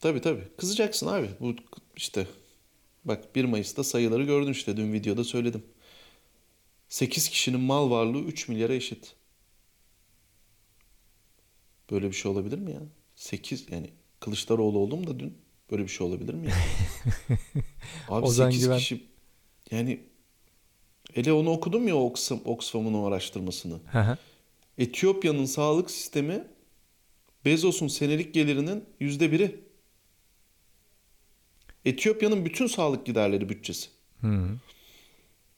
Tabii 0.00 0.20
tabii. 0.20 0.48
Kızacaksın 0.58 1.06
abi. 1.06 1.30
Bu 1.40 1.54
işte 1.96 2.26
bak 3.04 3.34
1 3.36 3.44
Mayıs'ta 3.44 3.84
sayıları 3.84 4.24
gördün 4.24 4.52
işte. 4.52 4.76
Dün 4.76 4.92
videoda 4.92 5.24
söyledim. 5.24 5.62
8 6.88 7.28
kişinin 7.28 7.60
mal 7.60 7.90
varlığı 7.90 8.20
3 8.20 8.48
milyara 8.48 8.74
eşit. 8.74 9.14
Böyle 11.90 12.06
bir 12.08 12.12
şey 12.12 12.30
olabilir 12.32 12.58
mi 12.58 12.72
ya? 12.72 12.80
8 13.16 13.66
yani 13.70 13.90
Kılıçdaroğlu 14.20 14.78
oldum 14.78 15.06
da 15.06 15.20
dün 15.20 15.38
böyle 15.70 15.82
bir 15.82 15.88
şey 15.88 16.06
olabilir 16.06 16.34
mi 16.34 16.48
ya? 16.48 16.54
Abi 18.08 18.26
Ozan 18.26 18.50
8 18.50 18.64
Güven. 18.64 18.78
kişi 18.78 19.06
yani 19.70 20.00
hele 21.14 21.32
onu 21.32 21.50
okudum 21.50 21.88
ya 21.88 21.96
Oxfam, 21.96 22.40
Oxfam'ın 22.44 22.94
o 22.94 23.06
araştırmasını. 23.06 23.80
Etiyopya'nın 24.78 25.44
sağlık 25.44 25.90
sistemi 25.90 26.44
Bezos'un 27.44 27.88
senelik 27.88 28.34
gelirinin 28.34 28.84
yüzde 29.00 29.32
biri. 29.32 29.60
Etiyopya'nın 31.84 32.44
bütün 32.44 32.66
sağlık 32.66 33.06
giderleri 33.06 33.48
bütçesi. 33.48 33.88
Hı. 34.20 34.48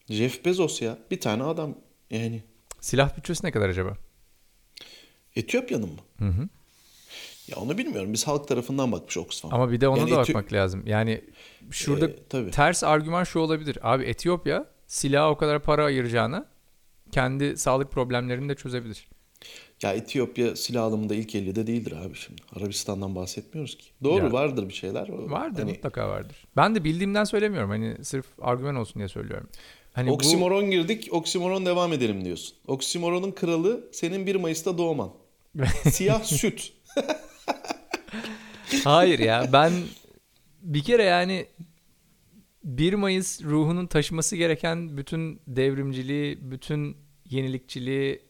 Jeff 0.08 0.44
Bezos 0.44 0.82
ya 0.82 0.99
bir 1.11 1.20
tane 1.20 1.42
adam 1.42 1.75
yani. 2.11 2.42
Silah 2.80 3.16
bütçesi 3.16 3.46
ne 3.46 3.50
kadar 3.50 3.68
acaba? 3.68 3.96
Etiyopya'nın 5.37 5.88
mı? 5.88 6.00
Hı 6.18 6.25
hı. 6.28 6.49
Ya 7.49 7.56
onu 7.56 7.78
bilmiyorum. 7.78 8.12
Biz 8.12 8.26
halk 8.26 8.49
tarafından 8.49 8.92
bakmış 8.92 9.16
Oxfam. 9.18 9.54
Ama 9.54 9.73
bir 9.73 9.80
de 9.80 9.88
ona 9.88 9.99
Yani 9.99 10.11
da 10.11 10.14
Eti- 10.14 10.28
bakmak 10.28 10.52
lazım. 10.52 10.82
Yani 10.87 11.25
şurada 11.70 12.08
Ee, 12.08 12.16
tabii. 12.28 12.50
ters 12.50 12.84
argüman 12.84 13.25
şu 13.25 13.38
olabilir. 13.38 13.78
Abi 13.82 14.04
Etiyopya 14.04 14.66
silaha 14.94 15.30
o 15.30 15.36
kadar 15.36 15.62
para 15.62 15.84
ayıracağına 15.84 16.46
kendi 17.12 17.56
sağlık 17.56 17.92
problemlerini 17.92 18.48
de 18.48 18.54
çözebilir. 18.54 19.08
Ya 19.82 19.92
Etiyopya 19.92 20.56
silah 20.56 20.82
alımında 20.82 21.14
ilk 21.14 21.34
50'de 21.34 21.66
değildir 21.66 21.92
abi 21.92 22.14
şimdi. 22.14 22.42
Arabistan'dan 22.56 23.14
bahsetmiyoruz 23.14 23.78
ki. 23.78 23.84
Doğru 24.04 24.24
Ya. 24.24 24.32
vardır 24.32 24.68
bir 24.68 24.74
şeyler. 24.74 25.08
Vardır 25.08 25.60
Hani 25.62 25.72
mutlaka 25.72 26.08
vardır. 26.08 26.36
Ben 26.56 26.74
de 26.74 26.84
bildiğimden 26.84 27.24
söylemiyorum. 27.24 27.70
Hani 27.70 28.04
sırf 28.04 28.26
argüman 28.42 28.76
olsun 28.76 28.94
diye 28.94 29.08
söylüyorum. 29.08 29.48
Hani 29.92 30.08
bu 30.10 30.14
oksimoron 30.14 30.70
girdik, 30.70 31.08
oksimoron 31.12 31.66
devam 31.66 31.92
edelim 31.92 32.24
diyorsun. 32.24 32.56
Oksimoronun 32.66 33.30
kralı 33.30 33.88
senin 33.92 34.26
1 34.26 34.34
Mayıs'ta 34.36 34.78
doğman. 34.78 35.10
Siyah 35.90 36.22
süt. 36.22 36.72
Hayır 38.84 39.18
ya 39.18 39.48
ben 39.52 39.72
bir 40.62 40.82
kere 40.82 41.02
yani 41.02 41.46
1 42.64 42.94
Mayıs 42.94 43.42
ruhunun 43.42 43.87
taşıması 43.87 44.37
gereken 44.37 44.97
bütün 44.97 45.40
devrimciliği, 45.47 46.50
bütün 46.50 46.97
yenilikçiliği, 47.25 48.23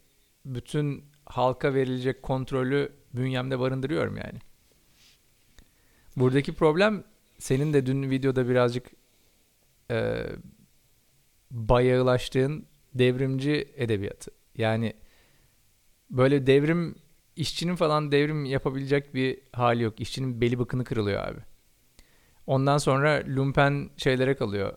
bütün 0.47 1.05
halka 1.27 1.75
verilecek 1.75 2.23
kontrolü 2.23 2.93
bünyemde 3.13 3.61
barındırıyorum 3.61 4.17
yani. 4.17 4.39
Buradaki 6.17 6.55
problem 6.55 7.05
senin 7.39 7.73
de 7.73 7.87
dün 7.87 8.11
videoda 8.11 8.49
birazcık 8.49 8.87
e, 9.91 10.27
bayağılaştığın 11.51 12.67
devrimci 12.95 13.69
edebiyatı. 13.77 14.31
Yani 14.57 14.95
böyle 16.11 16.47
devrim 16.47 16.95
işçinin 17.37 17.77
falan 17.77 18.13
devrim 18.13 18.45
yapabilecek 18.45 19.15
bir 19.15 19.39
hali 19.53 19.83
yok. 19.83 20.01
İşçinin 20.01 20.41
beli 20.41 20.59
bıkını 20.59 20.85
kırılıyor 20.85 21.29
abi. 21.29 21.41
Ondan 22.47 22.79
sonra 22.79 23.23
lumpen 23.37 23.91
şeylere 23.97 24.35
kalıyor. 24.37 24.77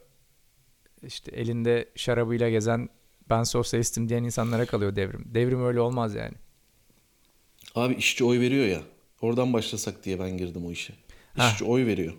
İşte 1.04 1.32
elinde 1.32 1.90
şarabıyla 1.96 2.50
gezen 2.50 2.90
ben 3.30 3.44
sosyalistim 3.44 4.10
diyen 4.10 4.24
insanlara 4.24 4.66
kalıyor 4.66 4.96
devrim. 4.96 5.24
Devrim 5.26 5.66
öyle 5.66 5.80
olmaz 5.80 6.16
yani. 6.16 6.34
Abi 7.76 7.94
işçi 7.94 8.24
oy 8.26 8.40
veriyor 8.40 8.66
ya. 8.66 8.80
Oradan 9.22 9.54
başlasak 9.54 10.06
diye 10.06 10.20
ben 10.20 10.38
girdim 10.38 10.66
o 10.66 10.72
işe. 10.72 10.94
İşçi 11.38 11.66
oy 11.66 11.86
veriyor. 11.86 12.14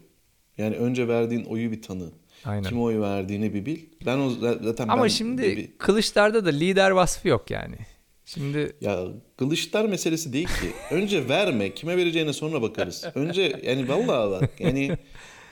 Yani 0.59 0.77
önce 0.77 1.09
verdiğin 1.09 1.45
oyu 1.45 1.73
bir 1.73 1.83
tanı. 1.83 2.11
Aynen. 2.45 2.69
Kime 2.69 2.81
oy 2.81 3.01
verdiğini 3.01 3.55
bir 3.55 3.67
bil. 3.67 3.79
Ben 4.07 4.19
o 4.19 4.31
zaten 4.63 4.89
Ama 4.89 5.03
ben 5.03 5.09
şimdi 5.09 5.43
bir- 5.43 5.79
Kılıçlar'da 5.79 6.45
da 6.45 6.51
lider 6.51 6.91
vasfı 6.91 7.29
yok 7.29 7.51
yani. 7.51 7.77
Şimdi 8.25 8.73
ya 8.81 9.05
Kılıçlar 9.37 9.85
meselesi 9.85 10.33
değil 10.33 10.47
ki. 10.47 10.73
Önce 10.91 11.29
verme. 11.29 11.75
Kime 11.75 11.97
vereceğine 11.97 12.33
sonra 12.33 12.63
bakarız. 12.63 13.05
Önce 13.15 13.61
yani 13.65 13.89
vallahi 13.89 14.31
bak 14.31 14.61
yani 14.61 14.97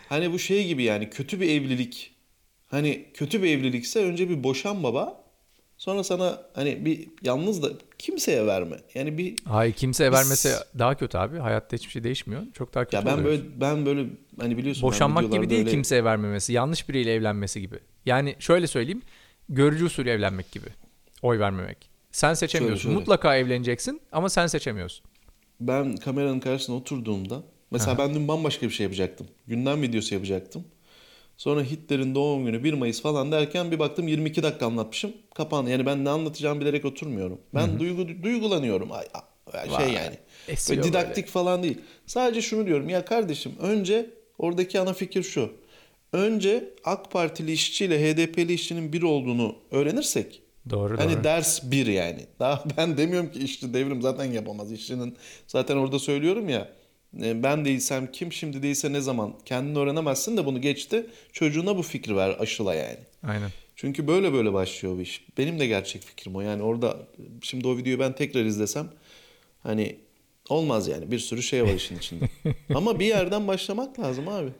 hani 0.08 0.32
bu 0.32 0.38
şey 0.38 0.66
gibi 0.66 0.82
yani 0.82 1.10
kötü 1.10 1.40
bir 1.40 1.50
evlilik. 1.50 2.12
Hani 2.66 3.06
kötü 3.14 3.42
bir 3.42 3.50
evlilikse 3.58 4.04
önce 4.04 4.28
bir 4.30 4.44
boşan 4.44 4.82
baba. 4.82 5.26
Sonra 5.78 6.04
sana 6.04 6.42
hani 6.54 6.84
bir 6.84 7.08
yalnız 7.22 7.62
da 7.62 7.68
kimseye 7.98 8.46
verme. 8.46 8.76
Yani 8.94 9.18
bir 9.18 9.34
hayır 9.44 9.72
kimseye 9.72 10.10
Biz- 10.12 10.18
vermese 10.18 10.54
daha 10.78 10.94
kötü 10.94 11.18
abi. 11.18 11.38
Hayatta 11.38 11.76
hiçbir 11.76 11.90
şey 11.90 12.04
değişmiyor. 12.04 12.42
Çok 12.54 12.75
daha 12.75 12.84
kötü 12.84 12.96
ya 12.96 13.06
ben 13.06 13.12
oluyor. 13.12 13.25
böyle 13.26 13.42
ben 13.60 13.86
böyle 13.86 14.06
hani 14.40 14.56
biliyorsun 14.56 14.82
Boşanmak 14.82 15.32
gibi 15.32 15.50
değil 15.50 15.60
öyle- 15.60 15.70
kimseye 15.70 16.04
vermemesi. 16.04 16.52
Yanlış 16.52 16.88
biriyle 16.88 17.14
evlenmesi 17.14 17.60
gibi. 17.60 17.76
Yani 18.06 18.36
şöyle 18.38 18.66
söyleyeyim. 18.66 19.02
Görücü 19.48 19.84
usulü 19.84 20.10
evlenmek 20.10 20.52
gibi. 20.52 20.66
Oy 21.22 21.38
vermemek. 21.38 21.90
Sen 22.12 22.34
seçemiyorsun. 22.34 22.82
şöyle. 22.82 22.94
Mutlaka 22.96 23.36
evleneceksin 23.36 24.00
ama 24.12 24.28
sen 24.28 24.46
seçemiyorsun. 24.46 25.04
Ben 25.60 25.96
kameranın 25.96 26.40
karşısına 26.40 26.76
oturduğumda 26.76 27.42
mesela 27.70 27.99
ben 27.99 28.14
dün 28.14 28.28
bambaşka 28.28 28.66
bir 28.66 28.73
şey 28.73 28.85
yapacaktım. 28.85 29.26
Gündem 29.46 29.82
videosu 29.82 30.14
yapacaktım. 30.14 30.64
Sonra 31.37 31.62
Hitler'in 31.62 32.14
doğum 32.14 32.44
günü 32.46 32.64
1 32.64 32.73
Mayıs 32.73 33.02
falan 33.02 33.32
derken 33.32 33.70
bir 33.70 33.78
baktım 33.78 34.08
22 34.08 34.42
dakika 34.42 34.66
anlatmışım. 34.66 35.12
Kapandı. 35.35 35.70
Yani 35.70 35.87
ben 35.87 36.04
ne 36.04 36.11
anlatacağımı 36.11 36.61
bilerek 36.61 36.85
oturmuyorum. 36.85 37.40
Ben 37.54 37.78
duygu 37.78 38.23
duygulanıyorum. 38.23 38.92
Ay, 38.92 39.04
ay, 39.52 39.66
şey 39.66 39.87
Vay, 39.87 39.92
yani. 39.92 40.16
Böyle 40.70 40.82
didaktik 40.82 41.28
falan 41.28 41.62
değil. 41.62 41.78
Sadece 42.06 42.42
şunu 42.42 42.66
diyorum. 42.66 42.88
Ya 42.88 43.04
kardeşim 43.04 43.52
önce 43.61 44.11
oradaki 44.38 44.80
ana 44.80 44.92
fikir 44.92 45.23
şu. 45.23 45.52
Önce 46.12 46.75
AK 46.85 47.11
Partili 47.11 47.52
işçiyle 47.52 48.12
HDP'li 48.12 48.52
işçinin 48.52 48.92
bir 48.92 49.02
olduğunu 49.02 49.56
öğrenirsek 49.70 50.42
Doğru 50.70 50.99
Hani 50.99 51.14
doğru. 51.14 51.25
ders 51.25 51.70
bir 51.70 51.87
yani. 51.87 52.26
Daha 52.40 52.64
ben 52.76 52.96
demiyorum 52.96 53.30
ki 53.32 53.38
işçi 53.38 53.75
devrim 53.75 54.02
zaten 54.02 54.25
yapamaz. 54.25 54.73
İşçinin 54.73 55.16
zaten 55.46 55.76
orada 55.76 55.99
söylüyorum 55.99 56.49
ya. 56.49 56.68
E, 57.23 57.42
Ben 57.42 57.64
değilsem 57.64 58.12
kim 58.12 58.32
şimdi 58.32 58.62
değilse 58.62 58.92
ne 58.92 59.00
zaman 59.00 59.35
kendini 59.44 59.78
öğrenemezsin 59.78 60.37
de 60.37 60.46
bunu 60.46 60.61
geçti. 60.61 61.06
Çocuğuna 61.32 61.76
bu 61.76 61.82
fikri 61.82 62.16
ver 62.16 62.37
aşıla 62.38 62.75
yani. 62.75 62.99
Aynen. 63.23 63.50
Çünkü 63.76 64.06
böyle 64.06 64.32
böyle 64.32 64.52
başlıyor 64.52 64.96
bu 64.96 65.00
iş. 65.00 65.25
Benim 65.38 65.61
de 65.61 65.66
gerçek 65.66 66.02
fikrim 66.02 66.37
o. 66.37 66.40
Yani 66.40 66.62
orada 66.62 66.96
şimdi 67.42 67.68
o 67.68 67.76
videoyu 67.76 67.99
ben 67.99 68.14
tekrar 68.14 68.44
izlesem 68.44 68.88
hani 69.62 69.96
Olmaz 70.49 70.88
yani. 70.88 71.11
Bir 71.11 71.18
sürü 71.18 71.42
şey 71.42 71.64
var 71.64 71.75
işin 71.75 71.96
içinde. 71.96 72.25
Ama 72.75 73.00
bir 73.00 73.06
yerden 73.06 73.49
başlamak 73.49 74.00
lazım 74.00 74.28
abi. 74.28 74.50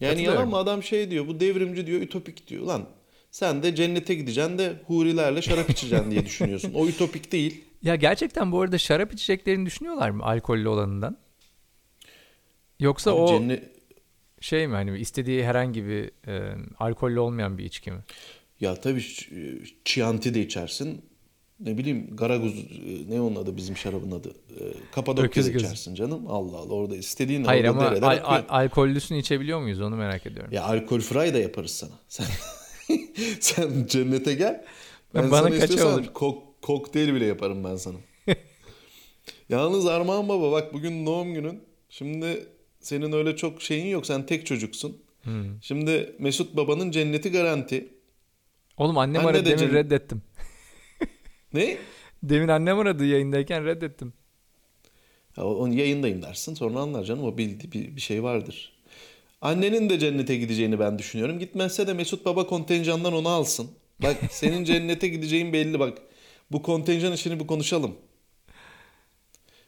Yani 0.00 0.22
yalan 0.22 0.48
mı 0.48 0.56
adam 0.56 0.82
şey 0.82 1.10
diyor 1.10 1.26
bu 1.26 1.40
devrimci 1.40 1.86
diyor 1.86 2.00
ütopik 2.00 2.48
diyor. 2.48 2.62
Lan 2.62 2.86
sen 3.30 3.62
de 3.62 3.74
cennete 3.74 4.14
gideceksin 4.14 4.58
de 4.58 4.72
hurilerle 4.86 5.42
şarap 5.42 5.70
içeceksin 5.70 6.10
diye 6.10 6.26
düşünüyorsun. 6.26 6.72
O 6.74 6.86
ütopik 6.86 7.32
değil. 7.32 7.64
Ya 7.82 7.96
gerçekten 7.96 8.52
bu 8.52 8.60
arada 8.60 8.78
şarap 8.78 9.12
içeceklerini 9.12 9.66
düşünüyorlar 9.66 10.10
mı 10.10 10.24
alkollü 10.24 10.68
olanından? 10.68 11.16
Yoksa 12.80 13.10
Abi 13.10 13.20
o 13.20 13.26
cennet- 13.28 13.62
şey 14.40 14.66
mi 14.68 14.74
hani 14.74 14.98
istediği 14.98 15.44
herhangi 15.44 15.84
bir 15.86 16.10
e, 16.32 16.54
alkollü 16.78 17.20
olmayan 17.20 17.58
bir 17.58 17.64
içki 17.64 17.90
mi? 17.90 18.00
Ya 18.60 18.74
tabii 18.80 19.02
Chianti 19.84 20.34
de 20.34 20.40
içersin. 20.42 21.04
Ne 21.60 21.78
bileyim 21.78 22.16
Garaguz 22.16 22.52
e, 22.58 23.10
ne 23.14 23.20
onun 23.20 23.36
adı 23.36 23.56
bizim 23.56 23.76
şarabın 23.76 24.10
adı. 24.10 24.28
E, 24.28 24.62
Kapadokya 24.92 25.28
Öküz 25.28 25.46
da 25.46 25.50
gözü. 25.50 25.64
içersin 25.66 25.94
canım. 25.94 26.26
Allah 26.28 26.56
Allah 26.56 26.74
orada 26.74 26.96
istediğin 26.96 27.44
Hayır 27.44 27.64
orada 27.64 27.88
ama 28.00 28.06
al- 28.08 28.20
al- 28.24 28.44
alkollüsünü 28.48 29.18
içebiliyor 29.18 29.60
muyuz 29.60 29.80
onu 29.80 29.96
merak 29.96 30.26
ediyorum. 30.26 30.52
Ya 30.52 30.62
alkol 30.64 31.00
fry 31.00 31.34
da 31.34 31.38
yaparız 31.38 31.70
sana. 31.70 31.92
Sen 32.08 32.26
sen 33.40 33.86
cennete 33.86 34.34
gel. 34.34 34.64
Ben 35.14 35.30
Bana 35.30 35.42
sana 35.48 35.58
kaça 35.58 35.94
olur? 35.94 36.04
kok- 36.14 36.62
kokteyl 36.62 37.14
bile 37.14 37.24
yaparım 37.24 37.64
ben 37.64 37.76
sana. 37.76 37.96
Yalnız 39.48 39.86
Armağan 39.86 40.28
Baba 40.28 40.52
bak 40.52 40.74
bugün 40.74 41.06
doğum 41.06 41.34
günün. 41.34 41.60
Şimdi 41.88 42.46
senin 42.86 43.12
öyle 43.12 43.36
çok 43.36 43.62
şeyin 43.62 43.86
yok. 43.86 44.06
Sen 44.06 44.26
tek 44.26 44.46
çocuksun. 44.46 45.02
Hmm. 45.22 45.62
Şimdi 45.62 46.16
Mesut 46.18 46.56
Baba'nın 46.56 46.90
cenneti 46.90 47.32
garanti. 47.32 47.88
Oğlum 48.76 48.98
annem 48.98 49.20
Anne 49.20 49.30
aradı 49.30 49.44
de 49.44 49.50
demin 49.50 49.58
can- 49.58 49.74
reddettim. 49.74 50.22
Ne? 51.54 51.78
Demin 52.22 52.48
annem 52.48 52.78
aradı 52.78 53.04
yayındayken 53.04 53.64
reddettim. 53.64 54.12
Ya 55.36 55.44
onu 55.44 55.74
yayındayım 55.74 56.22
dersin 56.22 56.54
sonra 56.54 56.78
anlar 56.80 57.04
canım 57.04 57.24
o 57.24 57.38
bildiği 57.38 57.72
bir, 57.72 57.96
bir 57.96 58.00
şey 58.00 58.22
vardır. 58.22 58.72
Annenin 59.40 59.90
de 59.90 59.98
cennete 59.98 60.36
gideceğini 60.36 60.78
ben 60.78 60.98
düşünüyorum. 60.98 61.38
Gitmezse 61.38 61.86
de 61.86 61.92
Mesut 61.92 62.24
Baba 62.24 62.46
kontenjandan 62.46 63.12
onu 63.12 63.28
alsın. 63.28 63.70
Bak 64.02 64.16
senin 64.30 64.64
cennete 64.64 65.08
gideceğin 65.08 65.52
belli 65.52 65.78
bak. 65.78 65.98
Bu 66.52 66.62
kontenjan 66.62 67.12
işini 67.12 67.40
bir 67.40 67.46
konuşalım. 67.46 67.96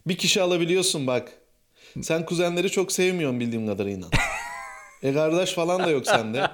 Bir 0.06 0.16
kişi 0.16 0.42
alabiliyorsun 0.42 1.06
bak. 1.06 1.38
Sen 2.02 2.26
kuzenleri 2.26 2.70
çok 2.70 2.92
sevmiyorsun 2.92 3.40
bildiğim 3.40 3.66
kadarıyla. 3.66 4.06
E 5.02 5.14
kardeş 5.14 5.52
falan 5.52 5.84
da 5.84 5.90
yok 5.90 6.06
sende. 6.06 6.50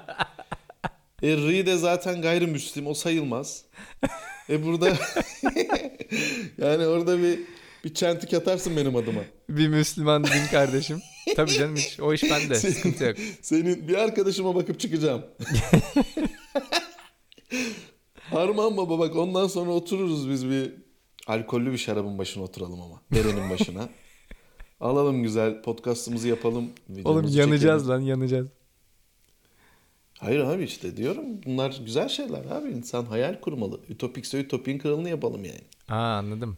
E 1.23 1.37
Ri 1.37 1.67
de 1.67 1.77
zaten 1.77 2.23
gayrimüslim 2.23 2.87
o 2.87 2.95
sayılmaz. 2.95 3.65
E 4.51 4.65
burada 4.65 4.89
yani 6.59 6.87
orada 6.87 7.19
bir 7.19 7.39
bir 7.85 7.95
çentik 7.95 8.35
atarsın 8.35 8.77
benim 8.77 8.97
adıma. 8.97 9.21
Bir 9.49 9.69
Müslüman 9.69 10.25
din 10.25 10.47
kardeşim. 10.51 11.03
Tabii 11.37 11.51
canım 11.51 11.77
hiç 11.77 12.01
o 12.01 12.15
iş 12.15 12.23
bende. 12.23 12.55
Sıkıntı 12.55 13.05
yok. 13.05 13.17
Senin 13.43 13.89
bir 13.89 13.95
arkadaşıma 13.95 14.55
bakıp 14.55 14.81
çıkacağım. 14.81 15.25
Harman 18.31 18.77
baba 18.77 18.99
bak 18.99 19.17
ondan 19.17 19.47
sonra 19.47 19.71
otururuz 19.71 20.31
biz 20.31 20.51
bir 20.51 20.73
alkollü 21.27 21.73
bir 21.73 21.79
şarabın 21.79 22.19
başına 22.19 22.43
oturalım 22.43 22.81
ama. 22.81 23.03
Derenin 23.15 23.51
başına. 23.51 23.89
Alalım 24.83 25.23
güzel 25.23 25.63
podcastımızı 25.63 26.29
yapalım. 26.29 26.71
Oğlum 27.05 27.29
yanacağız 27.29 27.83
çekelim. 27.83 28.01
lan 28.01 28.07
yanacağız. 28.07 28.49
Hayır 30.19 30.41
abi 30.41 30.65
işte 30.65 30.97
diyorum 30.97 31.25
bunlar 31.47 31.81
güzel 31.85 32.09
şeyler 32.09 32.45
abi. 32.45 32.69
İnsan 32.71 33.05
hayal 33.05 33.41
kurmalı. 33.41 33.81
Ütopikse 33.89 34.41
ütopin 34.41 34.79
kralını 34.79 35.09
yapalım 35.09 35.45
yani. 35.45 35.61
Aa 35.89 35.95
anladım. 36.17 36.57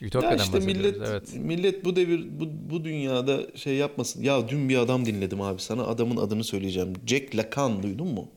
Ya 0.00 0.08
Ütopya'dan 0.08 0.38
işte 0.38 0.52
bahsediyoruz. 0.52 0.96
millet 0.96 1.08
Evet. 1.08 1.34
millet 1.34 1.84
bu 1.84 1.96
devir 1.96 2.26
bu, 2.40 2.48
bu 2.70 2.84
dünyada 2.84 3.56
şey 3.56 3.74
yapmasın. 3.76 4.22
Ya 4.22 4.48
dün 4.48 4.68
bir 4.68 4.76
adam 4.76 5.06
dinledim 5.06 5.40
abi 5.40 5.60
sana 5.60 5.84
adamın 5.84 6.16
adını 6.16 6.44
söyleyeceğim. 6.44 6.92
Jack 7.06 7.36
Lacan 7.36 7.82
duydun 7.82 8.06
mu? 8.06 8.28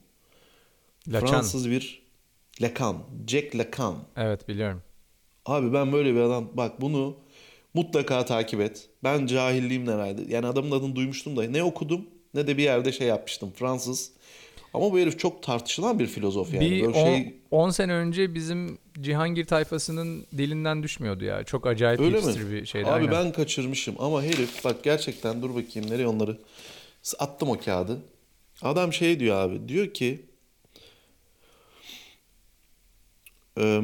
Lacan. 1.08 1.28
Fransız 1.28 1.70
bir 1.70 2.02
Lacan. 2.62 2.98
Jack 3.28 3.56
Lacan. 3.56 3.96
Evet 4.18 4.48
biliyorum. 4.48 4.82
Abi 5.46 5.74
ben 5.74 5.92
böyle 5.92 6.13
bir 6.16 6.20
adam 6.20 6.50
bak 6.54 6.82
bunu 6.82 7.18
mutlaka 7.74 8.26
takip 8.26 8.62
et. 8.62 8.90
Ben 9.04 9.26
cahilliğimle 9.26 9.92
herhalde. 9.92 10.22
Yani 10.28 10.48
adamın 10.48 10.72
adını 10.72 10.96
duymuştum 10.96 11.38
da 11.38 11.44
ne 11.44 11.64
okudum 11.64 12.06
ne 12.34 12.48
de 12.48 12.58
bir 12.58 12.64
yerde 12.64 12.92
şey 12.92 13.08
yapmıştım. 13.08 13.52
Fransız. 13.56 14.12
Ama 14.74 14.92
bu 14.92 15.00
herif 15.00 15.20
çok 15.20 15.44
tartışılan 15.44 16.00
bir 16.00 16.08
filozof 16.08 16.54
yani. 16.54 16.72
bir 16.72 16.82
Böyle 16.82 16.88
10 17.52 17.70
şey 17.70 17.76
sene 17.76 17.94
önce 17.94 18.34
bizim 18.34 18.78
Cihangir 19.02 19.46
tayfasının 19.46 20.26
dilinden 20.38 20.84
düşmüyordu 20.84 21.24
ya. 21.26 21.44
Çok 21.44 21.68
acayip 21.68 22.00
Öyle 22.00 22.22
mi? 22.22 22.52
bir 22.52 22.66
şeydi. 22.66 22.88
Abi 22.88 22.94
aynen. 22.94 23.12
ben 23.12 23.32
kaçırmışım 23.32 23.96
ama 24.00 24.24
herif 24.24 24.66
bak 24.66 24.84
gerçekten 24.84 25.42
dur 25.42 25.50
bakayım 25.56 25.90
nereye 25.90 26.08
onları 26.08 26.38
attım 27.20 27.50
o 27.50 27.58
kağıdı. 27.58 28.02
Adam 28.62 28.94
şey 28.94 29.20
diyor 29.20 29.36
abi 29.38 29.70
diyor 29.70 29.94
ki 29.94 30.26
Eee 33.58 33.82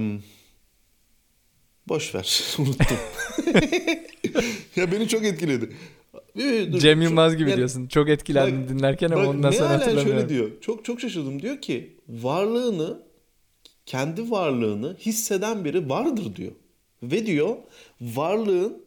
boş 1.89 2.15
ver 2.15 2.43
unuttum. 2.59 2.97
ya 4.75 4.91
beni 4.91 5.07
çok 5.07 5.23
etkiledi. 5.23 5.75
Dur, 6.71 6.79
Cem 6.79 7.01
Yılmaz 7.01 7.37
gibi 7.37 7.49
yani- 7.49 7.57
diyorsun. 7.57 7.87
Çok 7.87 8.09
etkilendim 8.09 8.61
Bak- 8.61 8.69
dinlerken 8.69 9.09
ama 9.09 9.21
Bak 9.21 9.27
ondan 9.27 9.51
sonra 9.51 9.69
hatırlamıyorum. 9.69 10.11
şöyle 10.11 10.29
diyor. 10.29 10.51
Çok 10.61 10.85
çok 10.85 11.01
şaşırdım. 11.01 11.41
Diyor 11.41 11.61
ki 11.61 11.97
varlığını 12.09 13.01
kendi 13.85 14.31
varlığını 14.31 14.97
hisseden 14.99 15.65
biri 15.65 15.89
vardır 15.89 16.35
diyor. 16.35 16.51
Ve 17.03 17.25
diyor 17.25 17.55
varlığın 18.01 18.85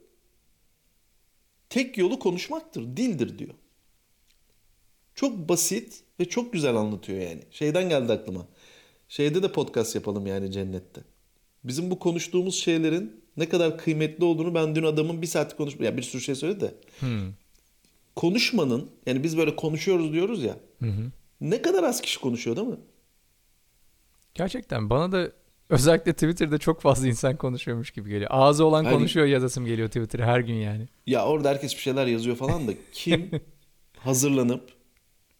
tek 1.69 1.99
yolu 1.99 2.19
konuşmaktır, 2.19 2.83
dildir 2.97 3.39
diyor. 3.39 3.55
Çok 5.15 5.49
basit 5.49 6.03
ve 6.21 6.25
çok 6.29 6.53
güzel 6.53 6.77
anlatıyor 6.77 7.19
yani. 7.21 7.41
Şeyden 7.51 7.89
geldi 7.89 8.13
aklıma. 8.13 8.47
Şeyde 9.09 9.43
de 9.43 9.53
podcast 9.53 9.95
yapalım 9.95 10.27
yani 10.27 10.53
cennette. 10.53 11.01
Bizim 11.65 11.91
bu 11.91 11.99
konuştuğumuz 11.99 12.55
şeylerin 12.55 13.21
ne 13.37 13.49
kadar 13.49 13.79
kıymetli 13.79 14.25
olduğunu 14.25 14.55
ben 14.55 14.75
dün 14.75 14.83
adamın 14.83 15.23
bir 15.23 15.27
saat 15.27 15.57
konuşma 15.57 15.85
ya 15.85 15.97
bir 15.97 16.03
sürü 16.03 16.23
şey 16.23 16.35
söyledi 16.35 16.61
de 16.61 16.75
Hmm. 17.01 17.33
konuşmanın 18.17 18.91
yani 19.07 19.23
biz 19.23 19.37
böyle 19.39 19.57
konuşuyoruz 19.57 20.13
diyoruz 20.13 20.43
ya. 20.43 20.57
Hı 20.81 20.87
hı. 20.87 21.11
Ne 21.41 21.63
kadar 21.63 21.85
az 21.85 22.01
kişi 22.01 22.21
konuşuyor 22.21 22.57
değil 22.57 22.69
mi? 22.69 22.77
Gerçekten 24.35 24.91
bana 24.91 25.13
da 25.13 25.33
özellikle 25.69 26.13
Twitter'da 26.13 26.59
çok 26.59 26.81
fazla 26.81 27.07
insan 27.09 27.37
konuşuyormuş 27.37 27.91
gibi 27.91 28.11
geliyor. 28.11 28.31
Ağzı 28.35 28.65
olan 28.65 28.85
Hani- 28.85 28.95
konuşuyor 28.97 29.27
yazasım 29.27 29.67
geliyor 29.67 29.89
Twitter'a 29.89 30.27
her 30.27 30.41
gün 30.41 30.55
yani. 30.55 30.89
Ya 31.07 31.27
orada 31.27 31.49
herkes 31.49 31.73
bir 31.77 31.81
şeyler 31.81 32.07
yazıyor 32.07 32.37
falan 32.37 32.69
da 32.69 32.73
kim 32.93 33.31
hazırlanıp 33.99 34.69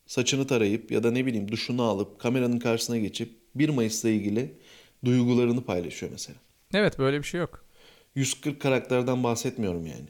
saçını 0.07 0.47
tarayıp 0.47 0.91
ya 0.91 1.03
da 1.03 1.11
ne 1.11 1.27
bileyim 1.27 1.51
duşunu 1.53 1.83
alıp 1.83 2.19
kameranın 2.19 2.59
karşısına 2.59 2.99
geçip 2.99 3.31
1 3.55 3.69
Mayıs'la 3.69 4.09
ilgili 4.09 4.59
duygularını 5.05 5.65
paylaşıyor 5.65 6.13
mesela. 6.13 6.39
Evet 6.75 6.99
böyle 6.99 7.19
bir 7.19 7.25
şey 7.25 7.41
yok. 7.41 7.65
140 8.15 8.61
karakterden 8.61 9.25
bahsetmiyorum 9.25 9.87
yani. 9.87 10.09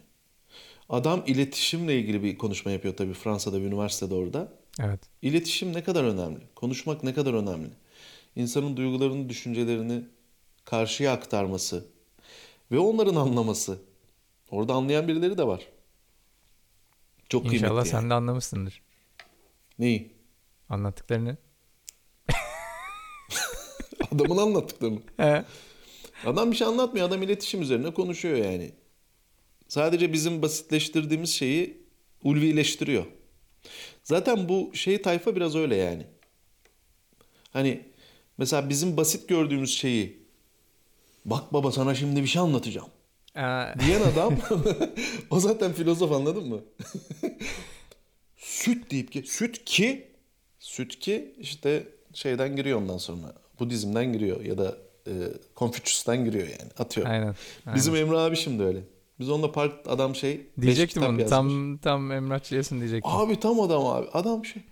Adam 0.89 1.23
iletişimle 1.27 1.99
ilgili 2.01 2.23
bir 2.23 2.39
konuşma 2.39 2.71
yapıyor 2.71 2.97
tabii 2.97 3.15
Fransa'da 3.15 3.61
bir 3.61 3.67
üniversitede 3.67 4.15
orada. 4.15 4.53
Evet. 4.81 5.01
İletişim 5.23 5.73
ne 5.75 5.85
kadar 5.85 6.05
önemli? 6.05 6.41
Konuşmak 6.55 7.05
ne 7.05 7.15
kadar 7.15 7.35
önemli? 7.35 7.71
İnsanın 8.37 8.77
duygularını, 8.77 9.29
düşüncelerini 9.29 10.05
karşıya 10.65 11.13
aktarması 11.13 11.85
ve 12.73 12.79
onların 12.79 13.15
anlaması. 13.17 13.79
Orada 14.51 14.75
anlayan 14.75 15.09
birileri 15.09 15.39
de 15.39 15.47
var. 15.47 15.67
Çok 17.29 17.43
kıymetli 17.43 17.65
İnşallah 17.65 17.87
yani. 17.87 17.89
sen 17.89 18.11
de 18.11 18.15
anlamışsındır 18.15 18.83
Neyi? 19.79 20.13
anlattıklarını. 20.69 21.37
Adamın 24.15 24.37
anlattıklarını. 24.37 25.01
He. 25.17 25.45
Adam 26.27 26.51
bir 26.51 26.57
şey 26.57 26.67
anlatmıyor. 26.67 27.09
Adam 27.09 27.23
iletişim 27.23 27.63
üzerine 27.63 27.95
konuşuyor 27.95 28.37
yani. 28.37 28.73
Sadece 29.69 30.13
bizim 30.13 30.43
basitleştirdiğimiz 30.43 31.31
şeyi 31.31 31.83
ulvileştiriyor. 32.25 33.05
Zaten 34.05 34.49
bu 34.49 34.71
şey 34.75 35.03
tayfa 35.03 35.37
biraz 35.37 35.57
öyle 35.57 35.77
yani. 35.77 36.07
Hani 37.53 37.81
mesela 38.39 38.69
bizim 38.69 38.97
basit 38.97 39.29
gördüğümüz 39.29 39.77
şeyi 39.79 40.23
bak 41.25 41.53
baba 41.53 41.73
sana 41.73 41.95
şimdi 41.95 42.23
bir 42.23 42.27
şey 42.27 42.43
anlatacağım 42.43 42.89
diyen 43.79 44.01
adam 44.13 44.37
o 45.31 45.41
zaten 45.41 45.73
filozof 45.73 46.13
anladın 46.13 46.49
mı? 46.49 46.61
süt 48.37 48.91
deyip 48.91 49.13
ki 49.13 49.23
süt 49.27 49.65
ki 49.65 50.09
süt 50.59 50.99
ki 50.99 51.35
işte 51.39 51.89
şeyden 52.15 52.57
giriyor 52.57 52.79
ondan 52.79 52.99
sonra 52.99 53.35
Budizm'den 53.61 54.13
giriyor 54.13 54.41
ya 54.45 54.59
da 54.59 54.77
e, 55.07 55.13
Confucius'tan 55.57 56.25
giriyor 56.25 56.49
yani 56.49 56.71
atıyor. 56.79 57.07
aynen. 57.07 57.35
aynen. 57.67 57.77
Bizim 57.77 57.97
Emre 57.97 58.19
abi 58.19 58.37
şimdi 58.37 58.63
öyle. 58.63 58.81
Biz 59.19 59.31
onunla 59.31 59.53
park 59.53 59.73
adam 59.89 60.15
şey 60.15 60.47
Diyecektim 60.61 61.03
onu. 61.03 61.11
yazmış. 61.21 61.31
Tam 61.31 61.79
tam 61.79 62.13
Emrah 62.13 62.39
Çilesin 62.39 62.81
diyecektim. 62.81 63.13
Abi 63.15 63.41
tam 63.41 63.61
adam 63.61 63.87
abi. 63.87 64.07
Adam 64.13 64.45
şey. 64.45 64.63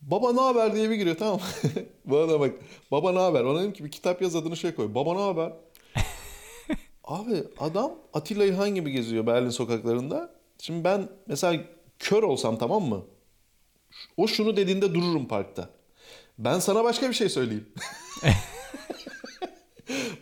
Baba 0.00 0.32
ne 0.32 0.40
haber 0.40 0.74
diye 0.74 0.90
bir 0.90 0.94
giriyor 0.94 1.16
tamam 1.16 1.40
adam 2.10 2.40
bak. 2.40 2.54
Baba 2.90 3.12
ne 3.12 3.18
haber? 3.18 3.44
Ona 3.44 3.60
dedim 3.60 3.72
ki 3.72 3.84
bir 3.84 3.90
kitap 3.90 4.22
yaz 4.22 4.36
adını 4.36 4.56
şey 4.56 4.74
koy. 4.74 4.94
Baba 4.94 5.14
ne 5.14 5.20
haber? 5.20 5.52
Abi 7.04 7.44
adam 7.58 7.92
Atilla 8.14 8.44
İlhan 8.44 8.74
gibi 8.74 8.90
geziyor 8.92 9.26
Berlin 9.26 9.50
sokaklarında. 9.50 10.34
Şimdi 10.58 10.84
ben 10.84 11.08
mesela 11.26 11.62
kör 11.98 12.22
olsam 12.22 12.58
tamam 12.58 12.82
mı? 12.82 13.04
O 14.16 14.26
şunu 14.28 14.56
dediğinde 14.56 14.94
dururum 14.94 15.28
parkta. 15.28 15.70
Ben 16.38 16.58
sana 16.58 16.84
başka 16.84 17.08
bir 17.08 17.14
şey 17.14 17.28
söyleyeyim. 17.28 17.68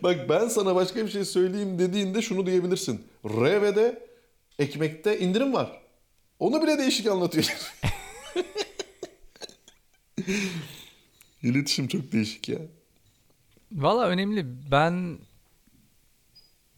Bak 0.03 0.29
ben 0.29 0.47
sana 0.47 0.75
başka 0.75 1.05
bir 1.05 1.11
şey 1.11 1.25
söyleyeyim 1.25 1.79
dediğinde 1.79 2.21
şunu 2.21 2.45
diyebilirsin. 2.45 3.07
RV'de 3.25 4.07
ekmekte 4.59 5.19
indirim 5.19 5.53
var. 5.53 5.81
Onu 6.39 6.63
bile 6.63 6.77
değişik 6.77 7.07
anlatıyor. 7.07 7.73
İletişim 11.43 11.87
çok 11.87 12.11
değişik 12.11 12.49
ya. 12.49 12.59
Valla 13.71 14.07
önemli. 14.07 14.45
Ben 14.71 15.19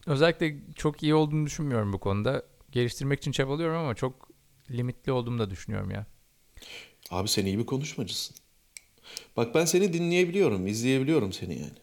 özellikle 0.06 0.56
çok 0.76 1.04
iyi 1.04 1.16
olduğunu 1.16 1.46
düşünmüyorum 1.46 1.94
bu 1.94 2.00
konuda. 2.00 2.44
Geliştirmek 2.72 3.20
için 3.20 3.32
çabalıyorum 3.32 3.78
ama 3.78 3.96
çok 3.96 4.30
limitli 4.72 5.12
olduğumu 5.12 5.40
da 5.40 5.50
düşünüyorum 5.50 5.92
ya. 5.92 6.06
Abi 7.10 7.28
sen 7.28 7.46
iyi 7.46 7.60
bir 7.60 7.66
konuşmacısın. 7.66 8.36
Bak 9.38 9.56
ben 9.56 9.66
seni 9.66 9.94
dinleyebiliyorum, 9.94 10.68
izleyebiliyorum 10.68 11.34
seni 11.34 11.54
yani. 11.54 11.78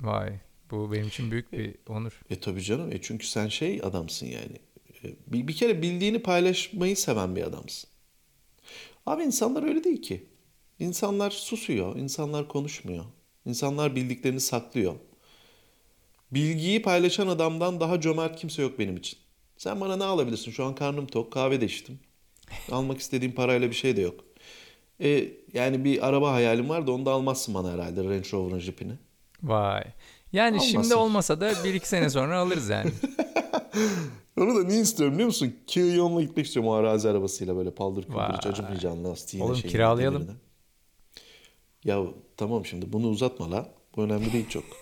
Vay. 0.00 0.32
Bu 0.70 0.92
benim 0.92 1.08
için 1.08 1.30
büyük 1.30 1.52
bir 1.52 1.74
onur. 1.88 2.20
E 2.30 2.40
tabii 2.40 2.62
canım. 2.62 2.92
E 2.92 3.02
çünkü 3.02 3.26
sen 3.26 3.48
şey 3.48 3.80
adamsın 3.82 4.26
yani. 4.26 4.58
E, 5.04 5.14
Bir, 5.26 5.48
bir 5.48 5.56
kere 5.56 5.82
bildiğini 5.82 6.22
paylaşmayı 6.22 6.96
seven 6.96 7.36
bir 7.36 7.42
adamsın. 7.42 7.90
Abi 9.06 9.22
insanlar 9.22 9.62
öyle 9.62 9.84
değil 9.84 10.02
ki. 10.02 10.26
İnsanlar 10.78 11.30
susuyor, 11.30 11.96
insanlar 11.96 12.48
konuşmuyor. 12.48 13.04
İnsanlar 13.46 13.96
bildiklerini 13.96 14.40
saklıyor. 14.40 14.94
Bilgiyi 16.30 16.82
paylaşan 16.82 17.26
adamdan 17.28 17.80
daha 17.80 18.00
cömert 18.00 18.36
kimse 18.40 18.62
yok 18.62 18.78
benim 18.78 18.96
için. 18.96 19.18
Sen 19.56 19.80
bana 19.80 19.96
ne 19.96 20.04
alabilirsin? 20.04 20.50
Şu 20.50 20.64
an 20.64 20.74
karnım 20.74 21.06
tok, 21.06 21.32
kahve 21.32 21.60
de 21.60 21.66
içtim. 21.66 21.98
Almak 22.70 23.00
istediğim 23.00 23.34
parayla 23.34 23.70
bir 23.70 23.74
şey 23.74 23.96
de 23.96 24.00
yok. 24.00 24.24
E, 25.00 25.28
yani 25.52 25.84
bir 25.84 26.08
araba 26.08 26.32
hayalim 26.32 26.68
var 26.68 26.86
da 26.86 26.92
onu 26.92 27.06
da 27.06 27.10
almazsın 27.10 27.54
bana 27.54 27.72
herhalde 27.72 28.04
Range 28.04 28.28
Rover'ın 28.32 28.58
jipini. 28.58 28.92
Vay. 29.42 29.84
Yani 30.32 30.60
şimdi 30.62 30.76
Olmasın. 30.76 30.96
olmasa 30.96 31.40
da 31.40 31.52
bir 31.64 31.74
iki 31.74 31.88
sene 31.88 32.10
sonra 32.10 32.38
alırız 32.38 32.68
yani. 32.68 32.90
Onu 34.40 34.56
da 34.56 34.64
niye 34.68 34.80
istiyorum 34.80 35.14
biliyor 35.14 35.26
musun? 35.26 35.54
Kia 35.66 35.84
Ion'la 35.84 36.22
gitmek 36.22 36.46
istiyorum 36.46 36.70
o 36.70 36.74
arazi 36.74 37.08
arabasıyla 37.08 37.56
böyle 37.56 37.70
paldır 37.70 38.02
küldür 38.02 38.36
hiç 38.38 38.46
acımayacağın 38.46 39.04
lastiğine 39.04 39.46
Oğlum 39.46 39.56
şeyine, 39.56 39.72
kiralayalım. 39.72 40.22
demirine. 40.22 40.38
Ya 41.84 42.02
tamam 42.36 42.66
şimdi 42.66 42.92
bunu 42.92 43.08
uzatma 43.08 43.50
la. 43.50 43.68
Bu 43.96 44.02
önemli 44.02 44.32
değil 44.32 44.48
çok. 44.48 44.64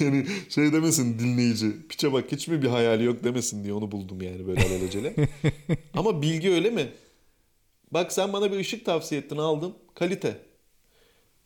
Yani 0.00 0.26
şey 0.48 0.72
demesin 0.72 1.18
dinleyici. 1.18 1.88
Piçe 1.88 2.12
bak 2.12 2.24
hiç 2.32 2.48
mi 2.48 2.62
bir 2.62 2.68
hayali 2.68 3.04
yok 3.04 3.24
demesin 3.24 3.64
diye 3.64 3.74
onu 3.74 3.92
buldum 3.92 4.22
yani 4.22 4.46
böyle 4.46 4.66
alelacele. 4.66 5.14
Ama 5.94 6.22
bilgi 6.22 6.50
öyle 6.50 6.70
mi? 6.70 6.88
Bak 7.94 8.12
sen 8.12 8.32
bana 8.32 8.52
bir 8.52 8.56
ışık 8.56 8.84
tavsiye 8.84 9.20
ettin 9.20 9.36
aldım. 9.36 9.74
Kalite. 9.94 10.36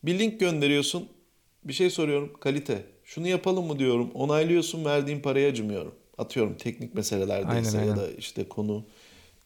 Bir 0.03 0.19
link 0.19 0.41
gönderiyorsun. 0.41 1.09
Bir 1.65 1.73
şey 1.73 1.91
soruyorum. 1.91 2.33
Kalite. 2.41 2.87
Şunu 3.05 3.29
yapalım 3.29 3.67
mı 3.67 3.79
diyorum. 3.79 4.11
Onaylıyorsun 4.15 4.85
verdiğin 4.85 5.21
paraya 5.21 5.49
acımıyorum. 5.49 5.95
Atıyorum 6.19 6.57
teknik 6.57 6.95
meselelerdeyse 6.95 7.79
Aynen, 7.79 7.91
ya 7.91 7.97
da 7.97 8.11
işte 8.11 8.49
konu 8.49 8.85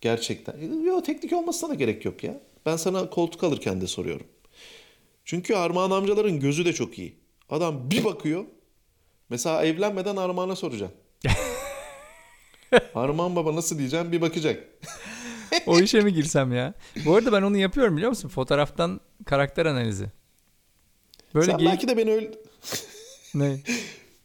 gerçekten. 0.00 0.82
Yok 0.82 1.04
teknik 1.04 1.32
olmasına 1.32 1.70
da 1.70 1.74
gerek 1.74 2.04
yok 2.04 2.24
ya. 2.24 2.40
Ben 2.66 2.76
sana 2.76 3.10
koltuk 3.10 3.44
alırken 3.44 3.80
de 3.80 3.86
soruyorum. 3.86 4.26
Çünkü 5.24 5.54
Armağan 5.54 5.90
amcaların 5.90 6.40
gözü 6.40 6.64
de 6.64 6.72
çok 6.72 6.98
iyi. 6.98 7.14
Adam 7.50 7.90
bir 7.90 8.04
bakıyor. 8.04 8.44
Mesela 9.28 9.64
evlenmeden 9.64 10.16
Armağan'a 10.16 10.56
soracağım. 10.56 10.92
Armağan 12.94 13.36
baba 13.36 13.54
nasıl 13.54 13.78
diyeceğim 13.78 14.12
bir 14.12 14.20
bakacak. 14.20 14.68
O 15.66 15.80
işe 15.80 16.00
mi 16.00 16.12
girsem 16.12 16.52
ya? 16.52 16.74
Bu 17.04 17.14
arada 17.16 17.32
ben 17.32 17.42
onu 17.42 17.56
yapıyorum 17.56 17.96
biliyor 17.96 18.10
musun? 18.10 18.28
Fotoğraftan 18.28 19.00
karakter 19.26 19.66
analizi. 19.66 20.06
Böyle 21.34 21.46
sen 21.46 21.58
geyik... 21.58 21.72
belki 21.72 21.88
de 21.88 21.96
beni 21.96 22.12
öyle... 22.12 22.30
Ne? 23.34 23.58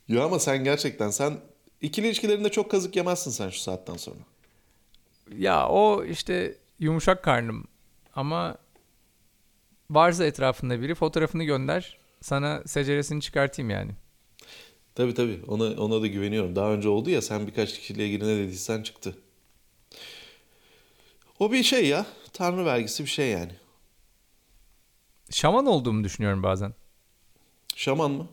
Ya 0.07 0.23
ama 0.23 0.39
sen 0.39 0.63
gerçekten 0.63 1.09
sen 1.09 1.37
ikili 1.81 2.07
ilişkilerinde 2.07 2.49
çok 2.49 2.71
kazık 2.71 2.95
yemezsin 2.95 3.31
sen 3.31 3.49
şu 3.49 3.59
saatten 3.59 3.97
sonra. 3.97 4.19
Ya 5.37 5.67
o 5.67 6.05
işte 6.05 6.55
yumuşak 6.79 7.23
karnım 7.23 7.67
ama 8.15 8.57
varsa 9.89 10.25
etrafında 10.25 10.81
biri 10.81 10.95
fotoğrafını 10.95 11.43
gönder 11.43 11.97
sana 12.21 12.63
seceresini 12.65 13.21
çıkartayım 13.21 13.69
yani. 13.69 13.91
Tabii 14.95 15.13
tabii 15.13 15.39
ona, 15.47 15.63
ona 15.63 16.01
da 16.01 16.07
güveniyorum. 16.07 16.55
Daha 16.55 16.71
önce 16.71 16.89
oldu 16.89 17.09
ya 17.09 17.21
sen 17.21 17.47
birkaç 17.47 17.79
kişiyle 17.79 18.07
ilgili 18.07 18.27
ne 18.27 18.37
dediysen 18.37 18.83
çıktı. 18.83 19.15
O 21.39 21.51
bir 21.51 21.63
şey 21.63 21.87
ya. 21.87 22.05
Tanrı 22.33 22.65
vergisi 22.65 23.03
bir 23.03 23.09
şey 23.09 23.29
yani. 23.29 23.51
Şaman 25.29 25.65
olduğumu 25.65 26.03
düşünüyorum 26.03 26.43
bazen. 26.43 26.73
Şaman 27.75 28.11
mı? 28.11 28.27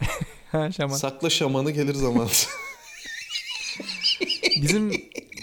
Ha 0.52 0.72
şaman. 0.72 0.96
Sakla 0.96 1.30
şamanı 1.30 1.70
gelir 1.70 1.94
zaman. 1.94 2.28
Bizim 4.62 4.92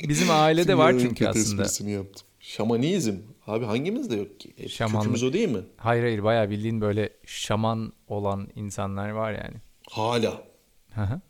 bizim 0.07 0.27
ailede 0.31 0.77
var 0.77 0.95
çünkü 0.99 1.27
aslında. 1.27 1.89
yaptım. 1.89 2.27
Şamanizm. 2.39 3.15
Abi 3.47 3.65
hangimizde 3.65 4.15
yok 4.15 4.39
ki? 4.39 4.53
E, 4.57 4.69
Şamanlık. 4.69 5.01
Kökümüz 5.01 5.23
o 5.23 5.33
değil 5.33 5.49
mi? 5.49 5.61
Hayır 5.77 6.03
hayır 6.03 6.23
bayağı 6.23 6.49
bildiğin 6.49 6.81
böyle 6.81 7.09
şaman 7.25 7.93
olan 8.07 8.47
insanlar 8.55 9.09
var 9.09 9.31
yani. 9.31 9.55
Hala. 9.89 10.43
Hı 10.93 11.01
hı. 11.01 11.21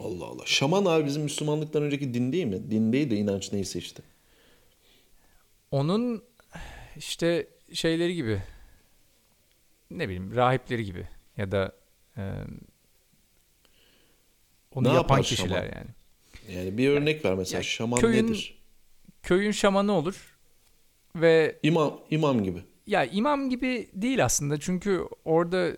Allah 0.00 0.24
Allah. 0.24 0.42
Şaman 0.46 0.84
abi 0.84 1.06
bizim 1.06 1.22
Müslümanlıktan 1.22 1.82
önceki 1.82 2.14
din 2.14 2.32
değil 2.32 2.46
mi? 2.46 2.70
Din 2.70 2.92
değil 2.92 3.10
de 3.10 3.16
inanç 3.16 3.52
neyse 3.52 3.78
işte. 3.78 4.02
Onun 5.70 6.24
işte 6.96 7.46
şeyleri 7.72 8.14
gibi 8.14 8.42
ne 9.90 10.04
bileyim 10.08 10.36
rahipleri 10.36 10.84
gibi 10.84 11.08
ya 11.36 11.50
da 11.52 11.72
e, 12.16 12.22
onu 14.74 14.88
Ne 14.88 14.92
yapan 14.94 15.22
kişiler 15.22 15.48
şaman? 15.48 15.62
yani. 15.62 15.88
Yani 16.58 16.78
bir 16.78 16.88
örnek 16.90 17.24
ver 17.24 17.34
mesela. 17.34 17.58
ya 17.58 17.62
Şaman 17.62 18.00
köyün- 18.00 18.24
nedir? 18.26 18.58
Köyün 19.22 19.50
şamanı 19.50 19.92
olur 19.92 20.38
ve 21.16 21.58
İmam, 21.62 22.00
imam 22.10 22.44
gibi. 22.44 22.62
ya 22.86 23.04
imam 23.04 23.50
gibi 23.50 23.90
değil 23.94 24.24
aslında 24.24 24.60
çünkü 24.60 25.04
orada 25.24 25.76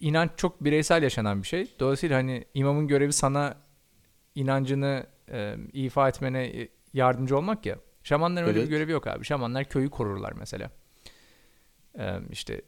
inanç 0.00 0.30
çok 0.36 0.64
bireysel 0.64 1.02
yaşanan 1.02 1.42
bir 1.42 1.46
şey. 1.48 1.66
Dolayısıyla 1.80 2.16
hani 2.18 2.44
imamın 2.54 2.88
görevi 2.88 3.12
sana 3.12 3.56
inancını 4.34 5.06
e, 5.32 5.56
ifa 5.72 6.08
etmene 6.08 6.68
yardımcı 6.92 7.36
olmak 7.38 7.66
ya. 7.66 7.78
Şamanların 8.04 8.46
öyle 8.46 8.58
Evet. 8.58 8.68
bir 8.70 8.76
görevi 8.76 8.92
yok 8.92 9.06
abi. 9.06 9.24
Şamanlar 9.24 9.64
köyü 9.64 9.90
korurlar 9.90 10.32
mesela. 10.32 10.70
E, 11.98 12.18
işte 12.30 12.62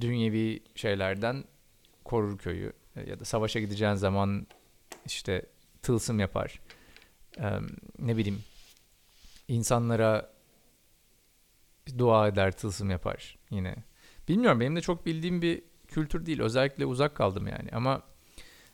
dünyevi 0.00 0.62
şeylerden 0.74 1.44
korur 2.04 2.38
köyü 2.38 2.72
E, 2.96 3.10
ya 3.10 3.20
da 3.20 3.24
savaşa 3.24 3.60
gideceğin 3.60 3.94
zaman 3.94 4.46
işte 5.06 5.46
tılsım 5.82 6.20
yapar. 6.20 6.60
E, 7.38 7.58
ne 7.98 8.16
bileyim 8.16 8.42
insanlara 9.48 10.32
dua 11.98 12.28
eder, 12.28 12.52
tılsım 12.52 12.90
yapar 12.90 13.38
yine. 13.50 13.76
Bilmiyorum 14.28 14.60
benim 14.60 14.76
de 14.76 14.80
çok 14.80 15.06
bildiğim 15.06 15.42
bir 15.42 15.62
kültür 15.88 16.26
değil. 16.26 16.40
Özellikle 16.40 16.86
uzak 16.86 17.14
kaldım 17.14 17.46
yani. 17.46 17.68
Ama 17.72 18.02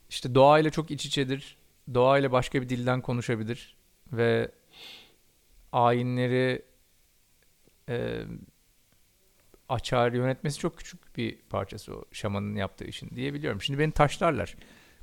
işte 0.09 0.35
doğayla 0.35 0.71
çok 0.71 0.91
iç 0.91 1.07
içedir. 1.07 1.57
Doğayla 1.95 2.33
başka 2.33 2.63
bir 2.63 2.69
dilden 2.69 3.01
konuşabilir. 3.01 3.77
Ve 4.13 4.51
ayinleri 5.73 6.63
e, 7.89 8.23
açar 9.69 10.13
yönetmesi 10.13 10.59
çok 10.59 10.79
küçük 10.79 11.17
bir 11.17 11.39
parçası 11.51 11.95
o 11.97 12.05
şamanın 12.13 12.57
yaptığı 12.57 12.85
işin 12.85 13.11
diyebiliyorum. 13.11 13.63
Şimdi 13.63 13.79
beni 13.79 13.93
taşlarlar 13.93 14.57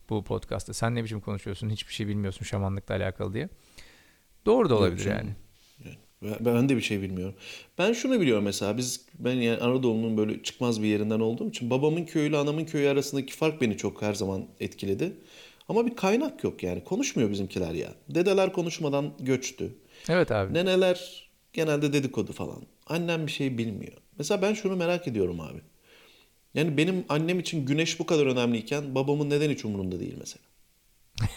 bu 0.10 0.24
podcast'ta. 0.24 0.74
Sen 0.74 0.96
ne 0.96 1.04
biçim 1.04 1.20
konuşuyorsun? 1.22 1.70
Hiçbir 1.70 1.94
şey 1.94 2.08
bilmiyorsun 2.08 2.46
şamanlıkla 2.46 2.96
alakalı 2.96 3.34
diye. 3.34 3.50
Doğru 4.46 4.70
da 4.70 4.74
Yok 4.74 4.82
olabilir 4.82 5.04
canım. 5.04 5.18
yani. 5.18 5.36
Ben, 6.22 6.46
ben 6.46 6.70
de 6.70 6.76
bir 6.76 6.82
şey 6.82 7.02
bilmiyorum. 7.02 7.36
Ben 7.78 7.94
şunu 7.94 8.22
biliyorum 8.22 8.44
mesela 8.44 8.78
biz 8.78 9.06
ben 9.20 9.34
yani 9.34 9.62
Anadolu'nun 9.62 10.18
böyle 10.18 10.44
çıkmaz 10.44 10.82
bir 10.84 10.88
yerinden 10.88 11.20
olduğum 11.20 11.50
için 11.50 11.70
babamın 11.70 12.06
köyüyle 12.06 12.38
anamın 12.38 12.66
köyü 12.66 12.90
arasındaki 12.90 13.34
fark 13.34 13.62
beni 13.62 13.78
çok 13.78 14.02
her 14.02 14.14
zaman 14.14 14.46
etkiledi. 14.60 15.14
Ama 15.70 15.86
bir 15.86 15.96
kaynak 15.96 16.44
yok 16.44 16.64
yani. 16.64 16.84
Konuşmuyor 16.84 17.30
bizimkiler 17.32 17.72
ya. 17.74 17.94
Dedeler 18.10 18.54
konuşmadan 18.54 19.14
göçtü. 19.20 19.76
Evet 20.10 20.32
abi. 20.32 20.54
Neneler 20.54 21.30
genelde 21.54 21.94
dedikodu 21.94 22.34
falan. 22.34 22.62
Annem 22.88 23.28
bir 23.28 23.32
şey 23.32 23.58
bilmiyor. 23.58 23.98
Mesela 24.18 24.42
ben 24.42 24.54
şunu 24.54 24.76
merak 24.76 25.08
ediyorum 25.08 25.40
abi. 25.40 25.62
Yani 26.54 26.78
benim 26.78 27.06
annem 27.10 27.40
için 27.40 27.66
güneş 27.66 28.00
bu 28.00 28.06
kadar 28.06 28.26
önemliyken 28.26 28.96
babamın 28.96 29.30
neden 29.30 29.50
hiç 29.50 29.66
umurunda 29.66 30.00
değil 30.00 30.16
mesela. 30.20 30.42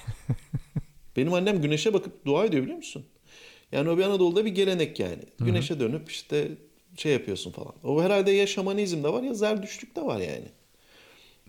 benim 1.16 1.32
annem 1.32 1.62
güneşe 1.62 1.94
bakıp 1.94 2.26
dua 2.26 2.44
ediyor 2.44 2.62
biliyor 2.62 2.76
musun? 2.76 3.04
Yani 3.72 3.90
o 3.90 3.98
bir 3.98 4.02
Anadolu'da 4.02 4.44
bir 4.44 4.50
gelenek 4.50 5.00
yani. 5.00 5.22
Güneşe 5.38 5.80
dönüp 5.80 6.10
işte 6.10 6.48
şey 6.96 7.12
yapıyorsun 7.12 7.50
falan. 7.50 7.74
O 7.84 8.02
herhalde 8.02 8.30
ya 8.30 8.46
şamanizm 8.46 9.04
de 9.04 9.12
var 9.12 9.22
ya 9.22 9.34
zerdüştlük 9.34 9.96
de 9.96 10.02
var 10.02 10.20
yani. 10.20 10.48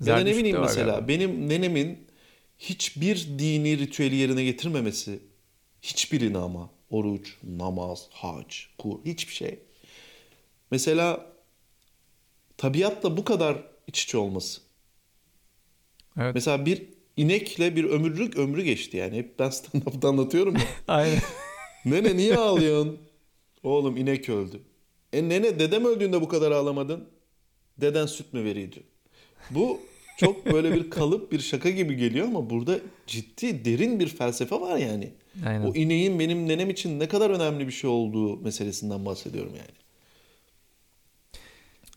Ya 0.06 0.18
ne 0.18 0.38
bileyim 0.38 0.60
mesela 0.60 0.86
galiba. 0.86 1.08
benim 1.08 1.50
nenemin 1.50 2.08
hiçbir 2.60 3.28
dini 3.40 3.78
ritüeli 3.78 4.16
yerine 4.16 4.44
getirmemesi 4.44 5.20
hiçbirini 5.82 6.38
ama 6.38 6.70
oruç, 6.94 7.38
namaz, 7.44 8.08
hac, 8.12 8.56
kur 8.78 9.00
hiçbir 9.06 9.34
şey. 9.34 9.60
Mesela 10.72 11.34
tabiatla 12.58 13.18
bu 13.18 13.24
kadar 13.24 13.64
iç 13.88 14.04
içe 14.04 14.18
olması. 14.18 14.62
Evet. 16.18 16.36
Mesela 16.36 16.66
bir 16.66 16.84
inekle 17.18 17.76
bir 17.76 17.84
ömürlük 17.84 18.38
ömrü 18.38 18.64
geçti 18.64 18.98
yani. 18.98 19.18
Hep 19.18 19.40
ben 19.40 19.50
stand-up'ta 19.50 20.08
anlatıyorum 20.08 20.56
ya. 20.56 20.68
Aynen. 20.88 21.20
Nene 21.86 22.18
niye 22.18 22.38
ağlıyorsun? 22.38 23.00
Oğlum 23.64 23.98
inek 23.98 24.30
öldü. 24.30 24.62
E 25.14 25.30
nene 25.30 25.60
dedem 25.60 25.86
öldüğünde 25.86 26.22
bu 26.22 26.28
kadar 26.28 26.52
ağlamadın. 26.52 27.10
Deden 27.78 28.06
süt 28.06 28.34
mü 28.34 28.44
veriyordu? 28.44 28.84
Bu 29.50 29.80
çok 30.18 30.46
böyle 30.54 30.74
bir 30.74 30.90
kalıp 30.90 31.32
bir 31.32 31.40
şaka 31.40 31.70
gibi 31.70 31.96
geliyor 31.96 32.28
ama 32.28 32.50
burada 32.50 32.80
ciddi 33.08 33.66
derin 33.66 34.00
bir 34.00 34.08
felsefe 34.08 34.62
var 34.62 34.78
yani. 34.78 35.14
Aynen. 35.46 35.66
O 35.66 35.76
ineğin 35.76 36.20
benim 36.20 36.48
nenem 36.48 36.70
için 36.70 37.00
ne 37.00 37.08
kadar 37.08 37.30
önemli 37.30 37.68
bir 37.68 37.72
şey 37.72 37.90
olduğu 37.90 38.38
meselesinden 38.38 39.06
bahsediyorum 39.06 39.52
yani. 39.58 39.72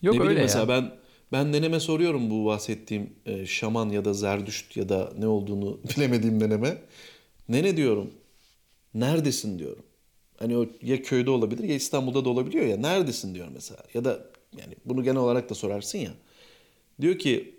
Yok 0.01 0.15
ne 0.15 0.19
bileyim 0.19 0.29
öyle 0.29 0.41
mesela 0.41 0.61
ya. 0.61 0.67
ben 0.67 0.91
ben 1.31 1.51
neneme 1.51 1.79
soruyorum 1.79 2.29
bu 2.29 2.45
bahsettiğim 2.45 3.13
e, 3.25 3.45
şaman 3.45 3.89
ya 3.89 4.05
da 4.05 4.13
zerdüşt 4.13 4.77
ya 4.77 4.89
da 4.89 5.13
ne 5.17 5.27
olduğunu 5.27 5.79
bilemediğim 5.97 6.39
neneme. 6.39 6.77
Nene 7.49 7.77
diyorum. 7.77 8.11
Neredesin 8.93 9.59
diyorum. 9.59 9.83
Hani 10.37 10.57
o 10.57 10.65
ya 10.81 11.01
köyde 11.01 11.29
olabilir 11.29 11.63
ya 11.63 11.75
İstanbul'da 11.75 12.25
da 12.25 12.29
olabiliyor 12.29 12.65
ya. 12.65 12.77
Neredesin 12.77 13.35
diyor 13.35 13.47
mesela. 13.53 13.83
Ya 13.93 14.05
da 14.05 14.19
yani 14.57 14.75
bunu 14.85 15.03
genel 15.03 15.17
olarak 15.17 15.49
da 15.49 15.55
sorarsın 15.55 15.97
ya. 15.97 16.11
Diyor 17.01 17.19
ki 17.19 17.55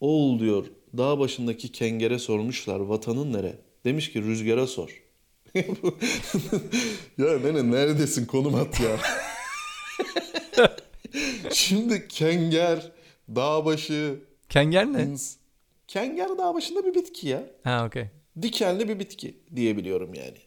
oğul 0.00 0.40
diyor 0.40 0.66
dağ 0.96 1.18
başındaki 1.18 1.72
kengere 1.72 2.18
sormuşlar 2.18 2.80
vatanın 2.80 3.32
nere? 3.32 3.58
Demiş 3.84 4.12
ki 4.12 4.22
rüzgara 4.22 4.66
sor. 4.66 5.02
ya 7.18 7.38
nene 7.38 7.70
neredesin 7.70 8.26
konum 8.26 8.54
at 8.54 8.80
ya. 8.80 8.96
Şimdi 11.52 12.08
kenger, 12.08 12.92
dağ 13.28 13.64
başı, 13.64 14.20
Kenger 14.48 14.92
ne? 14.92 15.08
Kenger 15.88 16.38
dağ 16.38 16.54
başında 16.54 16.86
bir 16.86 16.94
bitki 16.94 17.28
ya. 17.28 17.46
Ha 17.64 17.84
okey. 17.86 18.04
Dikenli 18.42 18.88
bir 18.88 18.98
bitki 18.98 19.36
diyebiliyorum 19.56 20.14
yani. 20.14 20.38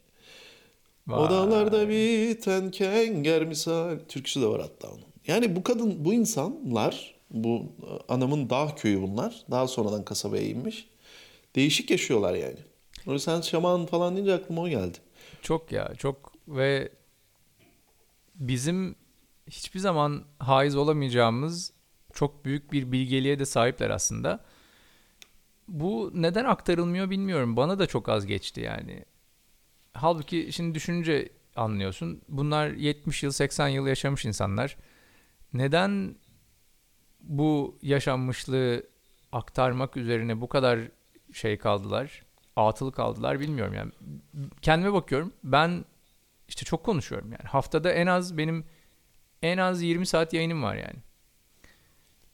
Vay. 1.08 1.20
O 1.20 1.30
dağlarda 1.30 1.90
biten 1.90 2.72
kenger 2.72 3.46
misal. 3.46 4.00
Türküsü 4.08 4.42
de 4.42 4.46
var 4.46 4.62
hatta 4.62 4.88
onun. 4.88 5.06
Yani 5.28 5.56
bu 5.56 5.64
kadın, 5.64 6.06
bu 6.06 6.14
insanlar, 6.14 7.16
bu 7.32 7.66
anamın 8.10 8.50
dağ 8.50 8.76
köyü 8.76 9.02
bunlar. 9.02 9.44
Daha 9.52 9.68
sonradan 9.68 10.06
kasabaya 10.06 10.44
inmiş. 10.44 10.90
Değişik 11.56 11.92
yaşıyorlar 11.92 12.34
yani. 12.34 12.60
O 13.08 13.18
sen 13.18 13.42
şaman 13.42 13.86
falan 13.86 14.16
deyince 14.16 14.34
aklıma 14.34 14.62
o 14.62 14.70
geldi. 14.70 14.98
Çok 15.42 15.72
ya 15.72 15.96
çok 15.98 16.34
ve 16.48 16.92
bizim 18.36 18.96
hiçbir 19.48 19.80
zaman 19.80 20.24
haiz 20.40 20.76
olamayacağımız 20.76 21.74
çok 22.14 22.46
büyük 22.46 22.72
bir 22.72 22.92
bilgeliğe 22.92 23.40
de 23.40 23.46
sahipler 23.46 23.90
aslında. 23.90 24.46
Bu 25.68 26.12
neden 26.14 26.46
aktarılmıyor 26.46 27.10
bilmiyorum. 27.10 27.58
Bana 27.58 27.80
da 27.80 27.88
çok 27.88 28.10
az 28.10 28.26
geçti 28.26 28.62
yani. 28.62 29.06
Halbuki 29.94 30.50
şimdi 30.52 30.76
düşününce 30.76 31.30
anlıyorsun. 31.56 32.22
Bunlar 32.30 32.70
70 32.70 33.24
yıl 33.24 33.32
80 33.32 33.68
yıl 33.68 33.88
yaşamış 33.88 34.26
insanlar. 34.26 34.78
Neden 35.54 36.16
bu 37.22 37.78
yaşanmışlığı 37.82 38.84
aktarmak 39.32 39.98
üzerine 39.98 40.42
bu 40.42 40.50
kadar 40.50 40.80
şey 41.34 41.58
kaldılar? 41.58 42.26
Atıl 42.56 42.92
kaldılar 42.92 43.40
bilmiyorum 43.40 43.74
yani. 43.74 43.92
Kendime 44.62 44.94
bakıyorum. 44.94 45.34
Ben 45.44 45.86
işte 46.48 46.66
çok 46.66 46.84
konuşuyorum 46.84 47.32
yani. 47.32 47.48
Haftada 47.48 47.92
en 47.92 48.08
az 48.08 48.38
benim 48.38 48.66
en 49.42 49.58
az 49.58 49.82
20 49.82 50.06
saat 50.06 50.34
yayınım 50.34 50.64
var 50.64 50.76
yani. 50.76 51.00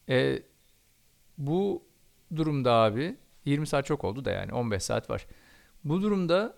E, 0.09 0.43
bu 1.37 1.83
durumda 2.35 2.73
abi 2.73 3.15
20 3.45 3.67
saat 3.67 3.85
çok 3.85 4.03
oldu 4.03 4.25
da 4.25 4.31
yani 4.31 4.53
15 4.53 4.83
saat 4.83 5.09
var. 5.09 5.27
Bu 5.83 6.01
durumda 6.01 6.53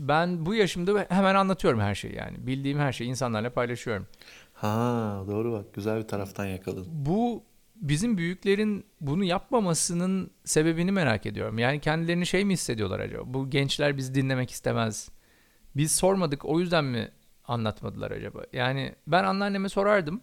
ben 0.00 0.46
bu 0.46 0.54
yaşımda 0.54 1.06
hemen 1.08 1.34
anlatıyorum 1.34 1.80
her 1.80 1.94
şeyi 1.94 2.14
yani. 2.14 2.46
Bildiğim 2.46 2.78
her 2.78 2.92
şeyi 2.92 3.10
insanlarla 3.10 3.50
paylaşıyorum. 3.50 4.06
Ha 4.54 5.24
doğru 5.26 5.52
bak 5.52 5.74
güzel 5.74 5.98
bir 5.98 6.08
taraftan 6.08 6.46
yakaladın. 6.46 6.86
Bu 6.90 7.42
bizim 7.80 8.18
büyüklerin 8.18 8.86
bunu 9.00 9.24
yapmamasının 9.24 10.30
sebebini 10.44 10.92
merak 10.92 11.26
ediyorum. 11.26 11.58
Yani 11.58 11.80
kendilerini 11.80 12.26
şey 12.26 12.44
mi 12.44 12.52
hissediyorlar 12.52 13.00
acaba? 13.00 13.22
Bu 13.26 13.50
gençler 13.50 13.96
bizi 13.96 14.14
dinlemek 14.14 14.50
istemez. 14.50 15.08
Biz 15.76 15.92
sormadık 15.92 16.44
o 16.44 16.60
yüzden 16.60 16.84
mi 16.84 17.10
anlatmadılar 17.44 18.10
acaba? 18.10 18.44
Yani 18.52 18.94
ben 19.06 19.24
anneanneme 19.24 19.68
sorardım. 19.68 20.20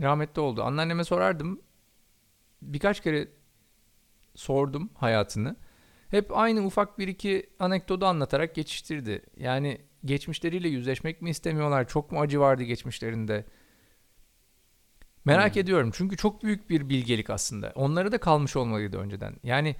Rahmetli 0.00 0.40
oldu. 0.40 0.62
Anneanneme 0.62 1.04
sorardım. 1.04 1.60
Birkaç 2.62 3.00
kere 3.00 3.28
sordum 4.34 4.90
hayatını. 4.94 5.56
Hep 6.10 6.36
aynı 6.36 6.66
ufak 6.66 6.98
bir 6.98 7.08
iki 7.08 7.50
anekdotu 7.58 8.06
anlatarak 8.06 8.54
geçiştirdi. 8.54 9.22
Yani 9.36 9.80
geçmişleriyle 10.04 10.68
yüzleşmek 10.68 11.22
mi 11.22 11.30
istemiyorlar? 11.30 11.88
Çok 11.88 12.12
mu 12.12 12.20
acı 12.20 12.40
vardı 12.40 12.62
geçmişlerinde? 12.62 13.44
Merak 15.24 15.56
ediyorum 15.56 15.90
çünkü 15.94 16.16
çok 16.16 16.42
büyük 16.42 16.70
bir 16.70 16.88
bilgelik 16.88 17.30
aslında. 17.30 17.72
Onlara 17.74 18.12
da 18.12 18.18
kalmış 18.18 18.56
olmalıydı 18.56 18.98
önceden. 18.98 19.36
Yani 19.42 19.76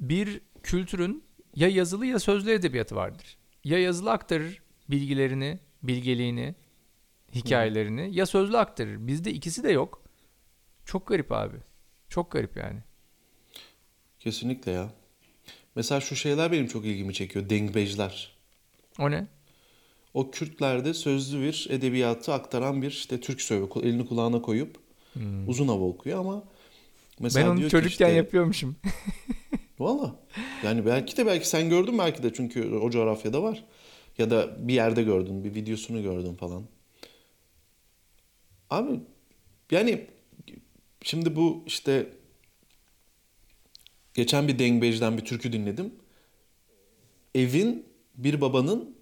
bir 0.00 0.40
kültürün 0.62 1.24
ya 1.54 1.68
yazılı 1.68 2.06
ya 2.06 2.18
sözlü 2.18 2.50
edebiyatı 2.52 2.96
vardır. 2.96 3.36
Ya 3.64 3.78
yazılı 3.78 4.12
aktarır 4.12 4.62
bilgilerini, 4.90 5.58
bilgeliğini, 5.82 6.54
hikayelerini 7.34 8.14
ya 8.14 8.26
sözlü 8.26 8.58
aktarır. 8.58 9.06
Bizde 9.06 9.32
ikisi 9.32 9.62
de 9.62 9.72
yok. 9.72 10.02
Çok 10.84 11.06
garip 11.06 11.32
abi. 11.32 11.56
Çok 12.08 12.30
garip 12.30 12.56
yani. 12.56 12.80
Kesinlikle 14.18 14.72
ya. 14.72 14.90
Mesela 15.74 16.00
şu 16.00 16.16
şeyler 16.16 16.52
benim 16.52 16.66
çok 16.66 16.84
ilgimi 16.84 17.14
çekiyor. 17.14 17.50
Dengbejler. 17.50 18.36
O 18.98 19.10
ne? 19.10 19.26
O 20.14 20.30
Kürtlerde 20.30 20.94
sözlü 20.94 21.42
bir 21.42 21.66
edebiyatı 21.70 22.32
aktaran 22.32 22.82
bir 22.82 22.90
işte 22.90 23.20
Türk 23.20 23.42
söylüyor. 23.42 23.70
Elini 23.82 24.06
kulağına 24.06 24.42
koyup 24.42 24.76
uzun 25.46 25.68
hava 25.68 25.84
okuyor 25.84 26.18
ama 26.18 26.44
mesela 27.20 27.46
ben 27.46 27.50
onu 27.52 27.58
diyor 27.58 27.70
çocukken 27.70 28.06
işte, 28.06 28.16
yapıyormuşum. 28.16 28.76
Valla. 29.78 30.16
Yani 30.64 30.86
belki 30.86 31.16
de 31.16 31.26
belki 31.26 31.48
sen 31.48 31.68
gördün 31.68 31.98
belki 31.98 32.22
de 32.22 32.32
çünkü 32.32 32.74
o 32.74 32.90
coğrafyada 32.90 33.42
var. 33.42 33.64
Ya 34.18 34.30
da 34.30 34.68
bir 34.68 34.74
yerde 34.74 35.02
gördün, 35.02 35.44
bir 35.44 35.54
videosunu 35.54 36.02
gördün 36.02 36.34
falan. 36.34 36.64
Abi 38.70 39.00
yani 39.70 40.06
şimdi 41.02 41.36
bu 41.36 41.64
işte 41.66 42.12
geçen 44.14 44.48
bir 44.48 44.58
Dengbej'den 44.58 45.16
bir 45.16 45.24
türkü 45.24 45.52
dinledim. 45.52 45.94
Evin 47.34 47.86
bir 48.14 48.40
babanın 48.40 48.96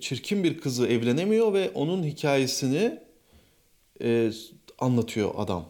çirkin 0.00 0.44
bir 0.44 0.60
kızı 0.60 0.86
evlenemiyor 0.86 1.52
ve 1.52 1.70
onun 1.70 2.04
hikayesini 2.04 2.98
e, 4.02 4.32
anlatıyor 4.78 5.34
adam. 5.36 5.68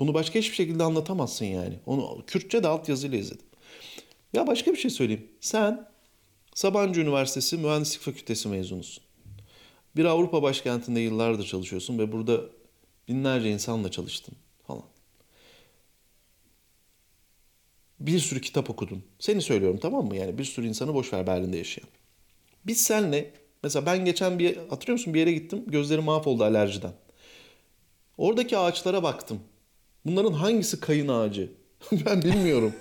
Bunu 0.00 0.14
başka 0.14 0.38
hiçbir 0.38 0.54
şekilde 0.54 0.82
anlatamazsın 0.82 1.44
yani. 1.44 1.78
Onu 1.86 2.22
Kürtçe 2.26 2.62
de 2.62 2.68
altyazıyla 2.68 3.18
izledim. 3.18 3.46
Ya 4.32 4.46
başka 4.46 4.72
bir 4.72 4.76
şey 4.76 4.90
söyleyeyim. 4.90 5.28
Sen 5.40 5.88
Sabancı 6.54 7.00
Üniversitesi 7.00 7.56
Mühendislik 7.56 8.00
Fakültesi 8.00 8.48
mezunusun. 8.48 9.04
Bir 9.96 10.04
Avrupa 10.04 10.42
başkentinde 10.42 11.00
yıllardır 11.00 11.46
çalışıyorsun 11.46 11.98
ve 11.98 12.12
burada 12.12 12.40
binlerce 13.08 13.50
insanla 13.50 13.90
çalıştın 13.90 14.34
falan. 14.66 14.84
Bir 18.00 18.18
sürü 18.18 18.40
kitap 18.40 18.70
okudun. 18.70 19.02
Seni 19.18 19.42
söylüyorum 19.42 19.78
tamam 19.82 20.06
mı? 20.06 20.16
Yani 20.16 20.38
bir 20.38 20.44
sürü 20.44 20.66
insanı 20.66 20.94
boş 20.94 21.12
ver 21.12 21.26
Berlin'de 21.26 21.56
yaşayan. 21.56 21.88
Biz 22.66 22.80
senle 22.80 23.30
mesela 23.62 23.86
ben 23.86 24.04
geçen 24.04 24.38
bir 24.38 24.56
hatırlıyor 24.56 24.98
musun 24.98 25.14
bir 25.14 25.18
yere 25.20 25.32
gittim. 25.32 25.64
Gözlerim 25.66 26.04
mahvoldu 26.04 26.44
alerjiden. 26.44 26.92
Oradaki 28.18 28.58
ağaçlara 28.58 29.02
baktım. 29.02 29.40
Bunların 30.04 30.32
hangisi 30.32 30.80
kayın 30.80 31.08
ağacı? 31.08 31.52
ben 32.06 32.22
bilmiyorum. 32.22 32.74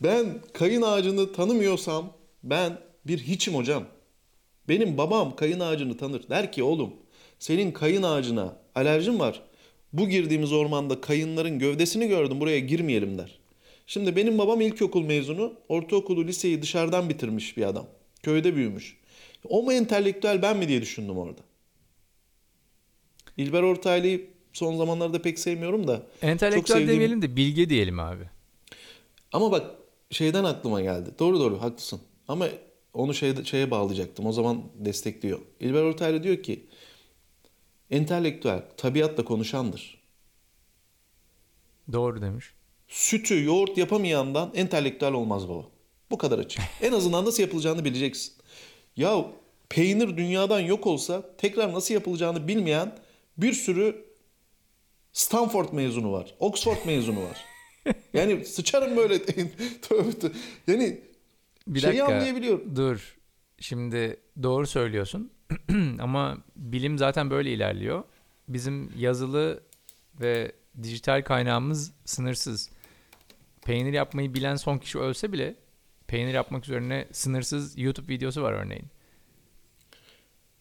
Ben 0.00 0.26
kayın 0.52 0.82
ağacını 0.82 1.32
tanımıyorsam 1.32 2.12
ben 2.42 2.78
bir 3.06 3.18
hiçim 3.18 3.54
hocam. 3.54 3.84
Benim 4.68 4.98
babam 4.98 5.36
kayın 5.36 5.60
ağacını 5.60 5.96
tanır. 5.96 6.28
Der 6.28 6.52
ki 6.52 6.62
oğlum 6.62 6.94
senin 7.38 7.72
kayın 7.72 8.02
ağacına 8.02 8.56
alerjin 8.74 9.18
var. 9.18 9.42
Bu 9.92 10.08
girdiğimiz 10.08 10.52
ormanda 10.52 11.00
kayınların 11.00 11.58
gövdesini 11.58 12.08
gördüm 12.08 12.40
buraya 12.40 12.58
girmeyelim 12.58 13.18
der. 13.18 13.38
Şimdi 13.86 14.16
benim 14.16 14.38
babam 14.38 14.60
ilkokul 14.60 15.02
mezunu, 15.02 15.52
ortaokulu, 15.68 16.26
liseyi 16.26 16.62
dışarıdan 16.62 17.08
bitirmiş 17.08 17.56
bir 17.56 17.62
adam. 17.62 17.86
Köyde 18.26 18.56
büyümüş. 18.56 18.96
O 19.48 19.62
mu 19.62 19.72
entelektüel 19.72 20.42
ben 20.42 20.56
mi 20.56 20.68
diye 20.68 20.82
düşündüm 20.82 21.18
orada. 21.18 21.40
İlber 23.36 23.62
Ortaylı'yı 23.62 24.30
son 24.52 24.76
zamanlarda 24.76 25.22
pek 25.22 25.38
sevmiyorum 25.38 25.86
da. 25.86 26.02
Entelektüel 26.22 26.76
sevdiğim- 26.76 26.88
demeyelim 26.88 27.22
de 27.22 27.36
bilge 27.36 27.70
diyelim 27.70 28.00
abi. 28.00 28.24
Ama 29.32 29.52
bak 29.52 29.70
şeyden 30.10 30.44
aklıma 30.44 30.80
geldi. 30.80 31.10
Doğru 31.18 31.40
doğru 31.40 31.62
haklısın. 31.62 32.00
Ama 32.28 32.48
onu 32.94 33.14
şeye, 33.14 33.44
şeye 33.44 33.70
bağlayacaktım. 33.70 34.26
O 34.26 34.32
zaman 34.32 34.62
destekliyor. 34.74 35.38
İlber 35.60 35.82
Ortaylı 35.82 36.22
diyor 36.22 36.42
ki 36.42 36.66
entelektüel 37.90 38.62
tabiatla 38.76 39.24
konuşandır. 39.24 40.02
Doğru 41.92 42.22
demiş. 42.22 42.46
Sütü 42.88 43.44
yoğurt 43.44 43.78
yapamayandan 43.78 44.52
entelektüel 44.54 45.12
olmaz 45.12 45.48
baba. 45.48 45.64
Bu 46.10 46.18
kadar 46.18 46.38
açık. 46.38 46.62
En 46.82 46.92
azından 46.92 47.24
nasıl 47.24 47.42
yapılacağını 47.42 47.84
bileceksin. 47.84 48.32
Ya 48.96 49.26
peynir 49.68 50.16
dünyadan 50.16 50.60
yok 50.60 50.86
olsa 50.86 51.36
tekrar 51.38 51.72
nasıl 51.72 51.94
yapılacağını 51.94 52.48
bilmeyen 52.48 52.98
bir 53.38 53.52
sürü 53.52 54.06
Stanford 55.12 55.72
mezunu 55.72 56.12
var. 56.12 56.34
Oxford 56.38 56.76
mezunu 56.86 57.22
var. 57.22 57.44
Yani 58.12 58.44
sıçarım 58.44 58.96
böyle. 58.96 59.22
tövbe 59.82 60.10
tövbe. 60.18 60.34
Yani 60.66 61.00
Bir 61.66 61.80
şeyi 61.80 61.88
dakika. 61.90 62.06
anlayabiliyorum. 62.06 62.76
Dur. 62.76 63.16
Şimdi 63.60 64.20
doğru 64.42 64.66
söylüyorsun. 64.66 65.30
Ama 66.00 66.38
bilim 66.56 66.98
zaten 66.98 67.30
böyle 67.30 67.52
ilerliyor. 67.52 68.04
Bizim 68.48 68.92
yazılı 68.98 69.62
ve 70.20 70.52
dijital 70.82 71.22
kaynağımız 71.22 71.92
sınırsız. 72.04 72.70
Peynir 73.62 73.92
yapmayı 73.92 74.34
bilen 74.34 74.56
son 74.56 74.78
kişi 74.78 74.98
ölse 74.98 75.32
bile 75.32 75.54
peynir 76.08 76.34
yapmak 76.34 76.64
üzerine 76.64 77.08
sınırsız 77.12 77.78
YouTube 77.78 78.12
videosu 78.12 78.42
var 78.42 78.52
örneğin. 78.52 78.86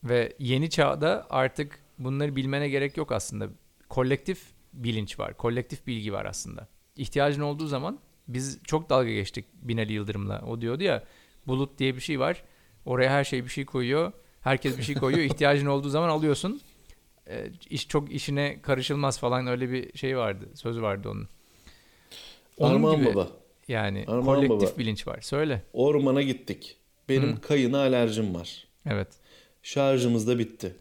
Ve 0.03 0.33
yeni 0.39 0.69
çağda 0.69 1.27
artık 1.29 1.79
bunları 1.97 2.35
bilmene 2.35 2.69
gerek 2.69 2.97
yok 2.97 3.11
aslında. 3.11 3.49
Kolektif 3.89 4.41
bilinç 4.73 5.19
var, 5.19 5.37
kolektif 5.37 5.87
bilgi 5.87 6.13
var 6.13 6.25
aslında. 6.25 6.67
İhtiyacın 6.95 7.41
olduğu 7.41 7.67
zaman 7.67 7.99
biz 8.27 8.59
çok 8.63 8.89
dalga 8.89 9.11
geçtik 9.11 9.45
Binali 9.53 9.93
Yıldırım'la. 9.93 10.41
O 10.47 10.61
diyordu 10.61 10.83
ya 10.83 11.03
bulut 11.47 11.79
diye 11.79 11.95
bir 11.95 12.01
şey 12.01 12.19
var. 12.19 12.43
Oraya 12.85 13.09
her 13.09 13.23
şey 13.23 13.43
bir 13.43 13.49
şey 13.49 13.65
koyuyor. 13.65 14.11
Herkes 14.41 14.77
bir 14.77 14.83
şey 14.83 14.95
koyuyor. 14.95 15.23
İhtiyacın 15.31 15.65
olduğu 15.65 15.89
zaman 15.89 16.09
alıyorsun. 16.09 16.61
E, 17.27 17.51
iş 17.69 17.87
çok 17.87 18.11
işine 18.11 18.61
karışılmaz 18.61 19.19
falan 19.19 19.47
öyle 19.47 19.71
bir 19.71 19.97
şey 19.97 20.17
vardı. 20.17 20.49
Sözü 20.55 20.81
vardı 20.81 21.09
onun. 21.09 21.27
Onun 22.57 22.75
Armağan 22.75 22.97
gibi 22.97 23.05
baba. 23.05 23.29
Yani 23.67 24.03
Armağan 24.07 24.25
kolektif 24.47 24.69
baba. 24.69 24.79
bilinç 24.79 25.07
var. 25.07 25.21
Söyle. 25.21 25.63
Ormana 25.73 26.21
gittik. 26.21 26.77
Benim 27.09 27.35
Hı. 27.35 27.41
kayına 27.41 27.79
alerjim 27.79 28.35
var. 28.35 28.67
Evet. 28.85 29.07
Şarjımız 29.63 30.27
da 30.27 30.39
bitti. 30.39 30.75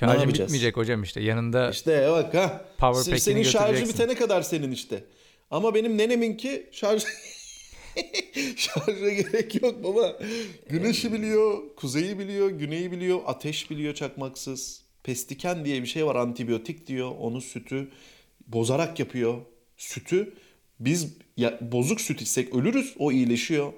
Yapacağız? 0.00 0.38
bitmeyecek 0.38 0.76
hocam 0.76 1.02
işte. 1.02 1.20
Yanında 1.20 1.70
İşte 1.70 2.08
bak 2.10 2.34
ha. 2.34 2.64
Power 2.78 3.16
senin 3.16 3.42
şarjı 3.42 3.88
bitene 3.88 4.14
kadar 4.14 4.42
senin 4.42 4.72
işte. 4.72 5.04
Ama 5.50 5.74
benim 5.74 5.98
neneminki 5.98 6.66
şarj 6.72 7.04
şarja 8.56 9.08
gerek 9.10 9.62
yok 9.62 9.84
baba. 9.84 10.18
Güneşi 10.68 11.12
biliyor, 11.12 11.76
kuzeyi 11.76 12.18
biliyor, 12.18 12.50
güneyi 12.50 12.92
biliyor, 12.92 13.20
ateş 13.26 13.70
biliyor 13.70 13.94
çakmaksız. 13.94 14.82
Pestiken 15.02 15.64
diye 15.64 15.82
bir 15.82 15.86
şey 15.86 16.06
var 16.06 16.16
antibiyotik 16.16 16.86
diyor. 16.86 17.12
Onu 17.18 17.40
sütü 17.40 17.88
bozarak 18.46 19.00
yapıyor. 19.00 19.38
Sütü 19.76 20.34
biz 20.84 21.16
ya, 21.36 21.58
bozuk 21.60 22.00
süt 22.00 22.22
içsek 22.22 22.54
ölürüz 22.54 22.94
o 22.98 23.12
iyileşiyor. 23.12 23.72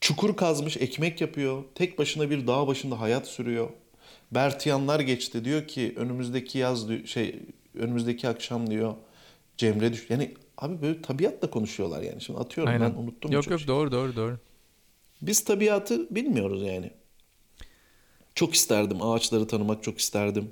Çukur 0.00 0.36
kazmış 0.36 0.76
ekmek 0.76 1.20
yapıyor. 1.20 1.64
Tek 1.74 1.98
başına 1.98 2.30
bir 2.30 2.46
dağ 2.46 2.66
başında 2.66 3.00
hayat 3.00 3.26
sürüyor. 3.26 3.70
Bertiyanlar 4.30 5.00
geçti 5.00 5.44
diyor 5.44 5.66
ki 5.66 5.94
önümüzdeki 5.96 6.58
yaz 6.58 6.86
şey 7.06 7.38
önümüzdeki 7.74 8.28
akşam 8.28 8.70
diyor 8.70 8.94
Cemre 9.56 9.92
düş. 9.92 10.06
Yani 10.10 10.34
abi 10.58 10.82
böyle 10.82 11.02
tabiatla 11.02 11.50
konuşuyorlar 11.50 12.02
yani. 12.02 12.20
Şimdi 12.22 12.38
atıyorum 12.38 12.72
Aynen. 12.72 12.92
ben 12.94 13.02
unuttum. 13.02 13.32
Yok 13.32 13.50
yok 13.50 13.60
şey. 13.60 13.68
doğru 13.68 13.92
doğru 13.92 14.16
doğru. 14.16 14.38
Biz 15.22 15.44
tabiatı 15.44 16.14
bilmiyoruz 16.14 16.62
yani. 16.62 16.90
Çok 18.34 18.54
isterdim 18.54 19.02
ağaçları 19.02 19.46
tanımak 19.46 19.82
çok 19.82 19.98
isterdim. 19.98 20.50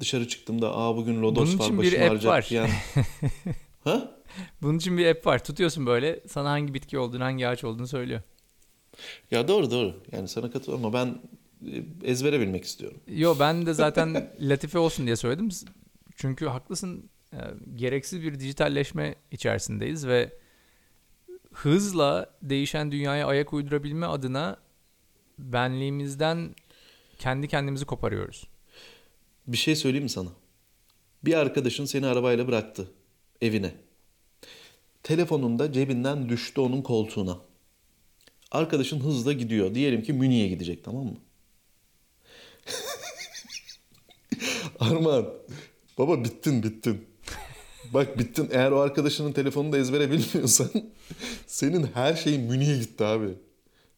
Dışarı 0.00 0.28
çıktığımda 0.28 0.76
aa 0.76 0.96
bugün 0.96 1.22
lodos 1.22 1.48
Bunun 1.48 1.58
var 1.58 1.78
başım 1.78 2.00
ağrıyacak 2.02 2.24
var. 2.24 2.46
diyen. 2.50 2.70
ha? 3.84 4.16
Bunun 4.62 4.78
için 4.78 4.98
bir 4.98 5.06
app 5.06 5.26
var. 5.26 5.44
Tutuyorsun 5.44 5.86
böyle 5.86 6.20
sana 6.28 6.50
hangi 6.50 6.74
bitki 6.74 6.98
olduğunu, 6.98 7.24
hangi 7.24 7.48
ağaç 7.48 7.64
olduğunu 7.64 7.86
söylüyor. 7.86 8.20
Ya 9.30 9.48
doğru 9.48 9.70
doğru. 9.70 10.02
Yani 10.12 10.28
sana 10.28 10.50
katılıyorum 10.50 10.84
ama 10.86 10.92
ben 10.94 11.22
e, 11.72 11.84
ezbere 12.10 12.40
bilmek 12.40 12.64
istiyorum. 12.64 13.00
Yo 13.08 13.36
ben 13.40 13.66
de 13.66 13.74
zaten 13.74 14.30
latife 14.40 14.78
olsun 14.78 15.06
diye 15.06 15.16
söyledim. 15.16 15.48
Çünkü 16.16 16.46
haklısın. 16.46 17.10
e, 17.32 17.38
Gereksiz 17.74 18.22
bir 18.22 18.40
dijitalleşme 18.40 19.14
içerisindeyiz 19.30 20.06
ve 20.06 20.32
hızla 21.52 22.30
değişen 22.42 22.92
dünyaya 22.92 23.26
ayak 23.26 23.52
uydurabilme 23.52 24.06
adına 24.06 24.56
benliğimizden 25.38 26.54
kendi 27.18 27.48
kendimizi 27.48 27.84
koparıyoruz. 27.84 28.48
Bir 29.46 29.56
şey 29.56 29.76
söyleyeyim 29.76 30.02
mi 30.04 30.10
sana? 30.10 30.28
Bir 31.24 31.34
arkadaşın 31.34 31.84
seni 31.84 32.06
arabayla 32.06 32.48
bıraktı 32.48 32.88
evine. 33.40 33.72
Telefonunda 35.02 35.72
cebinden 35.72 36.28
düştü 36.28 36.60
onun 36.60 36.82
koltuğuna. 36.82 37.38
Arkadaşın 38.50 39.00
hızla 39.00 39.32
gidiyor. 39.32 39.74
Diyelim 39.74 40.02
ki 40.02 40.12
Münih'e 40.12 40.48
gidecek 40.48 40.84
tamam 40.84 41.04
mı? 41.04 41.16
Armağan. 44.80 45.28
Baba 45.98 46.24
bittin 46.24 46.62
bittin. 46.62 47.06
Bak 47.94 48.18
bittin. 48.18 48.48
Eğer 48.52 48.70
o 48.70 48.80
arkadaşının 48.80 49.32
telefonunu 49.32 49.72
da 49.72 49.78
ezbere 49.78 50.10
bilmiyorsan 50.10 50.70
senin 51.46 51.86
her 51.94 52.14
şeyin 52.14 52.40
Münih'e 52.40 52.78
gitti 52.78 53.04
abi. 53.04 53.28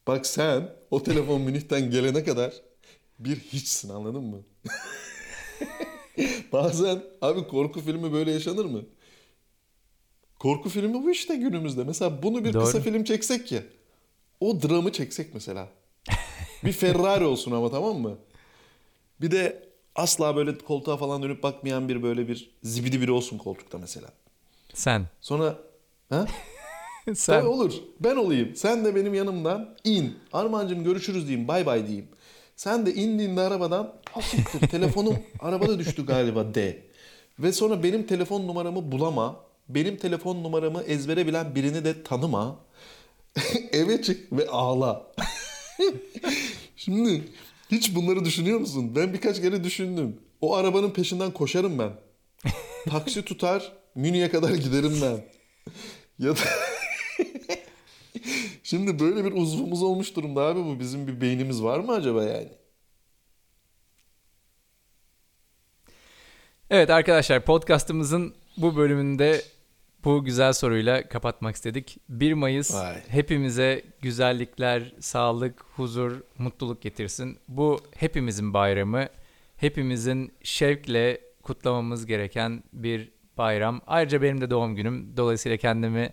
Bak 0.07 0.26
sen 0.26 0.68
o 0.90 1.02
telefon 1.02 1.40
Münih'ten 1.40 1.90
gelene 1.90 2.24
kadar 2.24 2.52
bir 3.18 3.37
hiçsin 3.37 3.88
anladın 3.88 4.24
mı? 4.24 4.42
Bazen 6.52 7.02
abi 7.20 7.48
korku 7.48 7.81
filmi 7.81 8.12
böyle 8.12 8.33
yaşanır 8.33 8.64
mı? 8.64 8.83
Korku 10.42 10.68
filmi 10.68 10.94
bu 10.94 11.11
işte 11.11 11.37
günümüzde. 11.37 11.85
Mesela 11.85 12.22
bunu 12.22 12.44
bir 12.44 12.52
Doğru. 12.52 12.64
kısa 12.64 12.81
film 12.81 13.05
çeksek 13.05 13.52
ya. 13.52 13.62
O 14.40 14.62
dramı 14.62 14.92
çeksek 14.92 15.35
mesela. 15.35 15.68
Bir 16.64 16.72
Ferrari 16.72 17.24
olsun 17.24 17.52
ama 17.52 17.70
tamam 17.70 17.96
mı? 17.96 18.18
Bir 19.20 19.31
de 19.31 19.68
asla 19.94 20.37
böyle 20.37 20.59
koltuğa 20.59 20.96
falan 20.96 21.22
dönüp 21.22 21.42
bakmayan 21.42 21.88
bir 21.88 22.02
böyle 22.02 22.28
bir 22.28 22.50
zibidi 22.62 23.00
biri 23.00 23.11
olsun 23.11 23.38
koltukta 23.38 23.78
mesela. 23.78 24.09
Sen. 24.74 25.07
Sonra 25.20 25.59
ha? 26.09 26.26
Sen. 27.14 27.14
Tabii 27.14 27.48
olur. 27.48 27.72
Ben 28.00 28.16
olayım. 28.16 28.57
Sen 28.57 28.85
de 28.85 28.94
benim 28.94 29.14
yanımdan 29.14 29.76
in. 29.85 30.18
Armancığım 30.33 30.85
görüşürüz 30.85 31.28
diyeyim. 31.28 31.48
Bay 31.48 31.66
bay 31.66 31.87
diyeyim. 31.87 32.09
Sen 32.57 32.87
de 32.87 32.94
indiğinde 32.94 33.40
arabadan 33.40 33.94
asiktir 34.14 34.68
telefonum 34.68 35.18
arabada 35.40 35.78
düştü 35.78 36.07
galiba 36.07 36.55
de. 36.55 36.83
Ve 37.38 37.52
sonra 37.52 37.83
benim 37.83 38.07
telefon 38.07 38.46
numaramı 38.46 38.92
bulama. 38.92 39.52
Benim 39.74 39.96
telefon 39.96 40.42
numaramı 40.42 40.82
ezbere 40.82 41.26
bilen 41.26 41.54
birini 41.54 41.85
de 41.85 42.02
tanıma. 42.02 42.58
Eve 43.72 44.02
çık 44.02 44.32
ve 44.32 44.48
ağla. 44.48 45.12
Şimdi 46.76 47.24
hiç 47.70 47.94
bunları 47.94 48.24
düşünüyor 48.24 48.61
musun? 48.61 48.92
Ben 48.96 49.12
birkaç 49.12 49.40
kere 49.40 49.64
düşündüm. 49.64 50.20
O 50.40 50.54
arabanın 50.54 50.90
peşinden 50.90 51.30
koşarım 51.30 51.78
ben. 51.78 51.92
Taksi 52.90 53.22
tutar, 53.22 53.72
Münih'e 53.94 54.30
kadar 54.30 54.54
giderim 54.54 54.98
ben. 55.02 55.24
Ya 56.18 56.37
da 56.37 56.40
Şimdi 58.62 58.98
böyle 58.98 59.24
bir 59.24 59.32
uzvumuz 59.32 59.82
olmuş 59.82 60.16
durumda 60.16 60.40
abi 60.40 60.64
bu. 60.64 60.80
Bizim 60.80 61.06
bir 61.06 61.20
beynimiz 61.20 61.62
var 61.62 61.78
mı 61.78 61.92
acaba 61.92 62.24
yani? 62.24 62.48
Evet 66.70 66.90
arkadaşlar 66.90 67.44
podcastımızın 67.44 68.35
bu 68.56 68.76
bölümünde 68.76 69.42
bu 70.05 70.25
güzel 70.25 70.53
soruyla 70.53 71.09
kapatmak 71.09 71.55
istedik. 71.55 71.98
1 72.09 72.33
Mayıs 72.33 72.75
Vay. 72.75 72.96
hepimize 73.09 73.83
güzellikler, 74.00 74.92
sağlık, 75.00 75.65
huzur, 75.77 76.21
mutluluk 76.38 76.83
getirsin. 76.83 77.38
Bu 77.48 77.81
hepimizin 77.96 78.55
bayramı. 78.55 79.07
Hepimizin 79.57 80.33
şevkle 80.42 81.21
kutlamamız 81.42 82.07
gereken 82.07 82.63
bir 82.73 83.13
bayram. 83.38 83.81
Ayrıca 83.87 84.23
benim 84.23 84.40
de 84.40 84.50
doğum 84.50 84.77
günüm. 84.77 85.17
Dolayısıyla 85.17 85.57
kendimi 85.57 86.11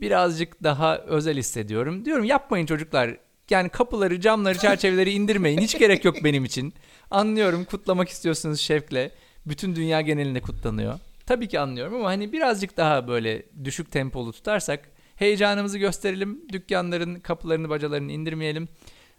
birazcık 0.00 0.62
daha 0.62 0.98
özel 0.98 1.36
hissediyorum. 1.36 2.04
Diyorum 2.04 2.24
yapmayın 2.24 2.66
çocuklar. 2.66 3.16
Yani 3.50 3.68
kapıları, 3.68 4.20
camları, 4.20 4.58
çerçeveleri 4.58 5.10
indirmeyin. 5.10 5.58
Hiç 5.58 5.78
gerek 5.78 6.04
yok 6.04 6.16
benim 6.24 6.44
için. 6.44 6.74
Anlıyorum 7.10 7.64
kutlamak 7.64 8.08
istiyorsunuz 8.08 8.60
şevkle. 8.60 9.10
Bütün 9.46 9.76
dünya 9.76 10.00
genelinde 10.00 10.40
kutlanıyor. 10.40 10.98
Tabii 11.26 11.48
ki 11.48 11.60
anlıyorum 11.60 11.94
ama 11.94 12.08
hani 12.08 12.32
birazcık 12.32 12.76
daha 12.76 13.08
böyle 13.08 13.42
düşük 13.64 13.92
tempolu 13.92 14.32
tutarsak 14.32 14.90
heyecanımızı 15.16 15.78
gösterelim. 15.78 16.48
Dükkanların 16.52 17.20
kapılarını, 17.20 17.68
bacalarını 17.68 18.12
indirmeyelim. 18.12 18.68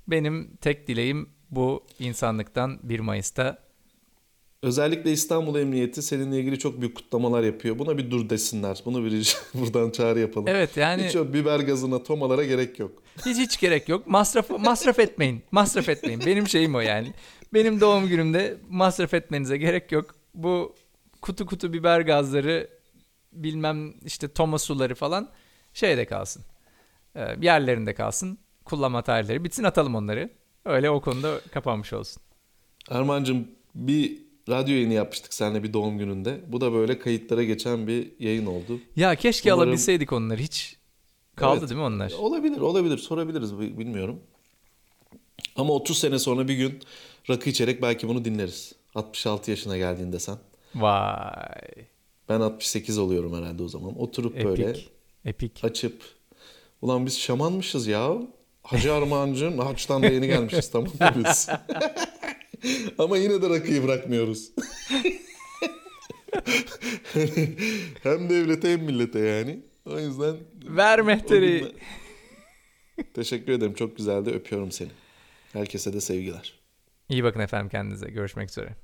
Benim 0.07 0.57
tek 0.61 0.87
dileğim 0.87 1.29
bu 1.51 1.83
insanlıktan 1.99 2.79
1 2.83 2.99
Mayıs'ta 2.99 3.67
Özellikle 4.63 5.11
İstanbul 5.11 5.59
Emniyeti 5.59 6.01
seninle 6.01 6.39
ilgili 6.39 6.59
çok 6.59 6.81
büyük 6.81 6.95
kutlamalar 6.95 7.43
yapıyor. 7.43 7.79
Buna 7.79 7.97
bir 7.97 8.11
dur 8.11 8.29
desinler. 8.29 8.81
Bunu 8.85 9.05
bir 9.05 9.37
buradan 9.53 9.91
çağrı 9.91 10.19
yapalım. 10.19 10.47
Evet 10.47 10.77
yani 10.77 11.03
Hiç 11.03 11.15
o 11.15 11.33
biber 11.33 11.59
gazına, 11.59 12.03
tomalara 12.03 12.43
gerek 12.43 12.79
yok. 12.79 13.03
hiç 13.25 13.37
hiç 13.37 13.59
gerek 13.59 13.89
yok. 13.89 14.07
Masraf 14.07 14.49
masraf 14.49 14.99
etmeyin. 14.99 15.43
Masraf 15.51 15.89
etmeyin. 15.89 16.21
Benim 16.25 16.47
şeyim 16.47 16.75
o 16.75 16.79
yani. 16.79 17.13
Benim 17.53 17.81
doğum 17.81 18.07
günümde 18.07 18.57
masraf 18.69 19.13
etmenize 19.13 19.57
gerek 19.57 19.91
yok. 19.91 20.15
Bu 20.33 20.75
kutu 21.21 21.45
kutu 21.45 21.73
biber 21.73 22.01
gazları 22.01 22.69
bilmem 23.33 23.93
işte 24.05 24.27
toma 24.27 24.59
suları 24.59 24.95
falan 24.95 25.29
şeyde 25.73 26.05
kalsın. 26.05 26.43
Ee, 27.15 27.35
yerlerinde 27.41 27.93
kalsın. 27.93 28.37
Kullanma 28.65 29.01
tarihleri 29.01 29.43
bitsin 29.43 29.63
atalım 29.63 29.95
onları. 29.95 30.29
Öyle 30.65 30.89
o 30.89 31.01
konuda 31.01 31.39
kapanmış 31.51 31.93
olsun. 31.93 32.21
Armancığım 32.89 33.47
bir 33.75 34.17
radyo 34.49 34.75
yayını 34.75 34.93
yapmıştık 34.93 35.33
seninle 35.33 35.63
bir 35.63 35.73
doğum 35.73 35.97
gününde. 35.97 36.41
Bu 36.47 36.61
da 36.61 36.73
böyle 36.73 36.99
kayıtlara 36.99 37.43
geçen 37.43 37.87
bir 37.87 38.11
yayın 38.19 38.45
oldu. 38.45 38.79
Ya 38.95 39.15
keşke 39.15 39.53
Umarım- 39.53 39.63
alabilseydik 39.63 40.13
onları 40.13 40.41
hiç. 40.41 40.77
Kaldı 41.35 41.57
Evet. 41.59 41.69
değil 41.69 41.79
mi 41.81 41.85
onlar? 41.85 42.11
Olabilir, 42.19 42.57
olabilir. 42.59 42.97
Sorabiliriz, 42.97 43.59
bi- 43.59 43.77
bilmiyorum. 43.79 44.19
Ama 45.55 45.73
30 45.73 45.97
sene 45.99 46.19
sonra 46.19 46.47
bir 46.47 46.53
gün 46.55 46.79
rakı 47.29 47.49
içerek 47.49 47.81
belki 47.81 48.07
bunu 48.07 48.25
dinleriz. 48.25 48.73
66 48.95 49.51
yaşına 49.51 49.77
geldiğinde 49.77 50.19
sen. 50.19 50.37
Vay. 50.75 51.85
Ben 52.29 52.39
68 52.39 52.97
oluyorum 52.97 53.37
herhalde 53.37 53.63
o 53.63 53.67
zaman. 53.67 54.01
Oturup 54.01 54.43
böyle 54.43 54.69
Epik. 54.69 54.89
Epik. 55.25 55.63
açıp 55.63 56.01
ulan 56.81 57.05
biz 57.05 57.19
şamanmışız 57.19 57.87
ya. 57.87 58.13
Hacı 58.63 58.93
Armağancığım 58.93 59.59
haçtan 59.65 60.03
da 60.03 60.07
yeni 60.07 60.27
gelmişiz 60.27 60.71
tamam 60.71 60.89
mı 60.99 61.13
biz? 61.15 61.49
Ama 62.97 63.17
yine 63.17 63.41
de 63.41 63.49
rakıyı 63.49 63.83
bırakmıyoruz. 63.83 64.51
hem 68.03 68.29
devlete 68.29 68.71
hem 68.71 68.83
millete 68.83 69.19
yani. 69.19 69.59
O 69.85 69.99
yüzden 69.99 70.35
Ver 70.65 71.01
mehteri. 71.01 71.71
Teşekkür 73.13 73.51
ederim. 73.51 73.73
Çok 73.73 73.97
güzeldi. 73.97 74.29
Öpüyorum 74.29 74.71
seni. 74.71 74.89
Herkese 75.53 75.93
de 75.93 76.01
sevgiler. 76.01 76.59
İyi 77.09 77.23
bakın 77.23 77.39
efendim 77.39 77.69
kendinize. 77.69 78.07
Görüşmek 78.07 78.49
üzere. 78.49 78.75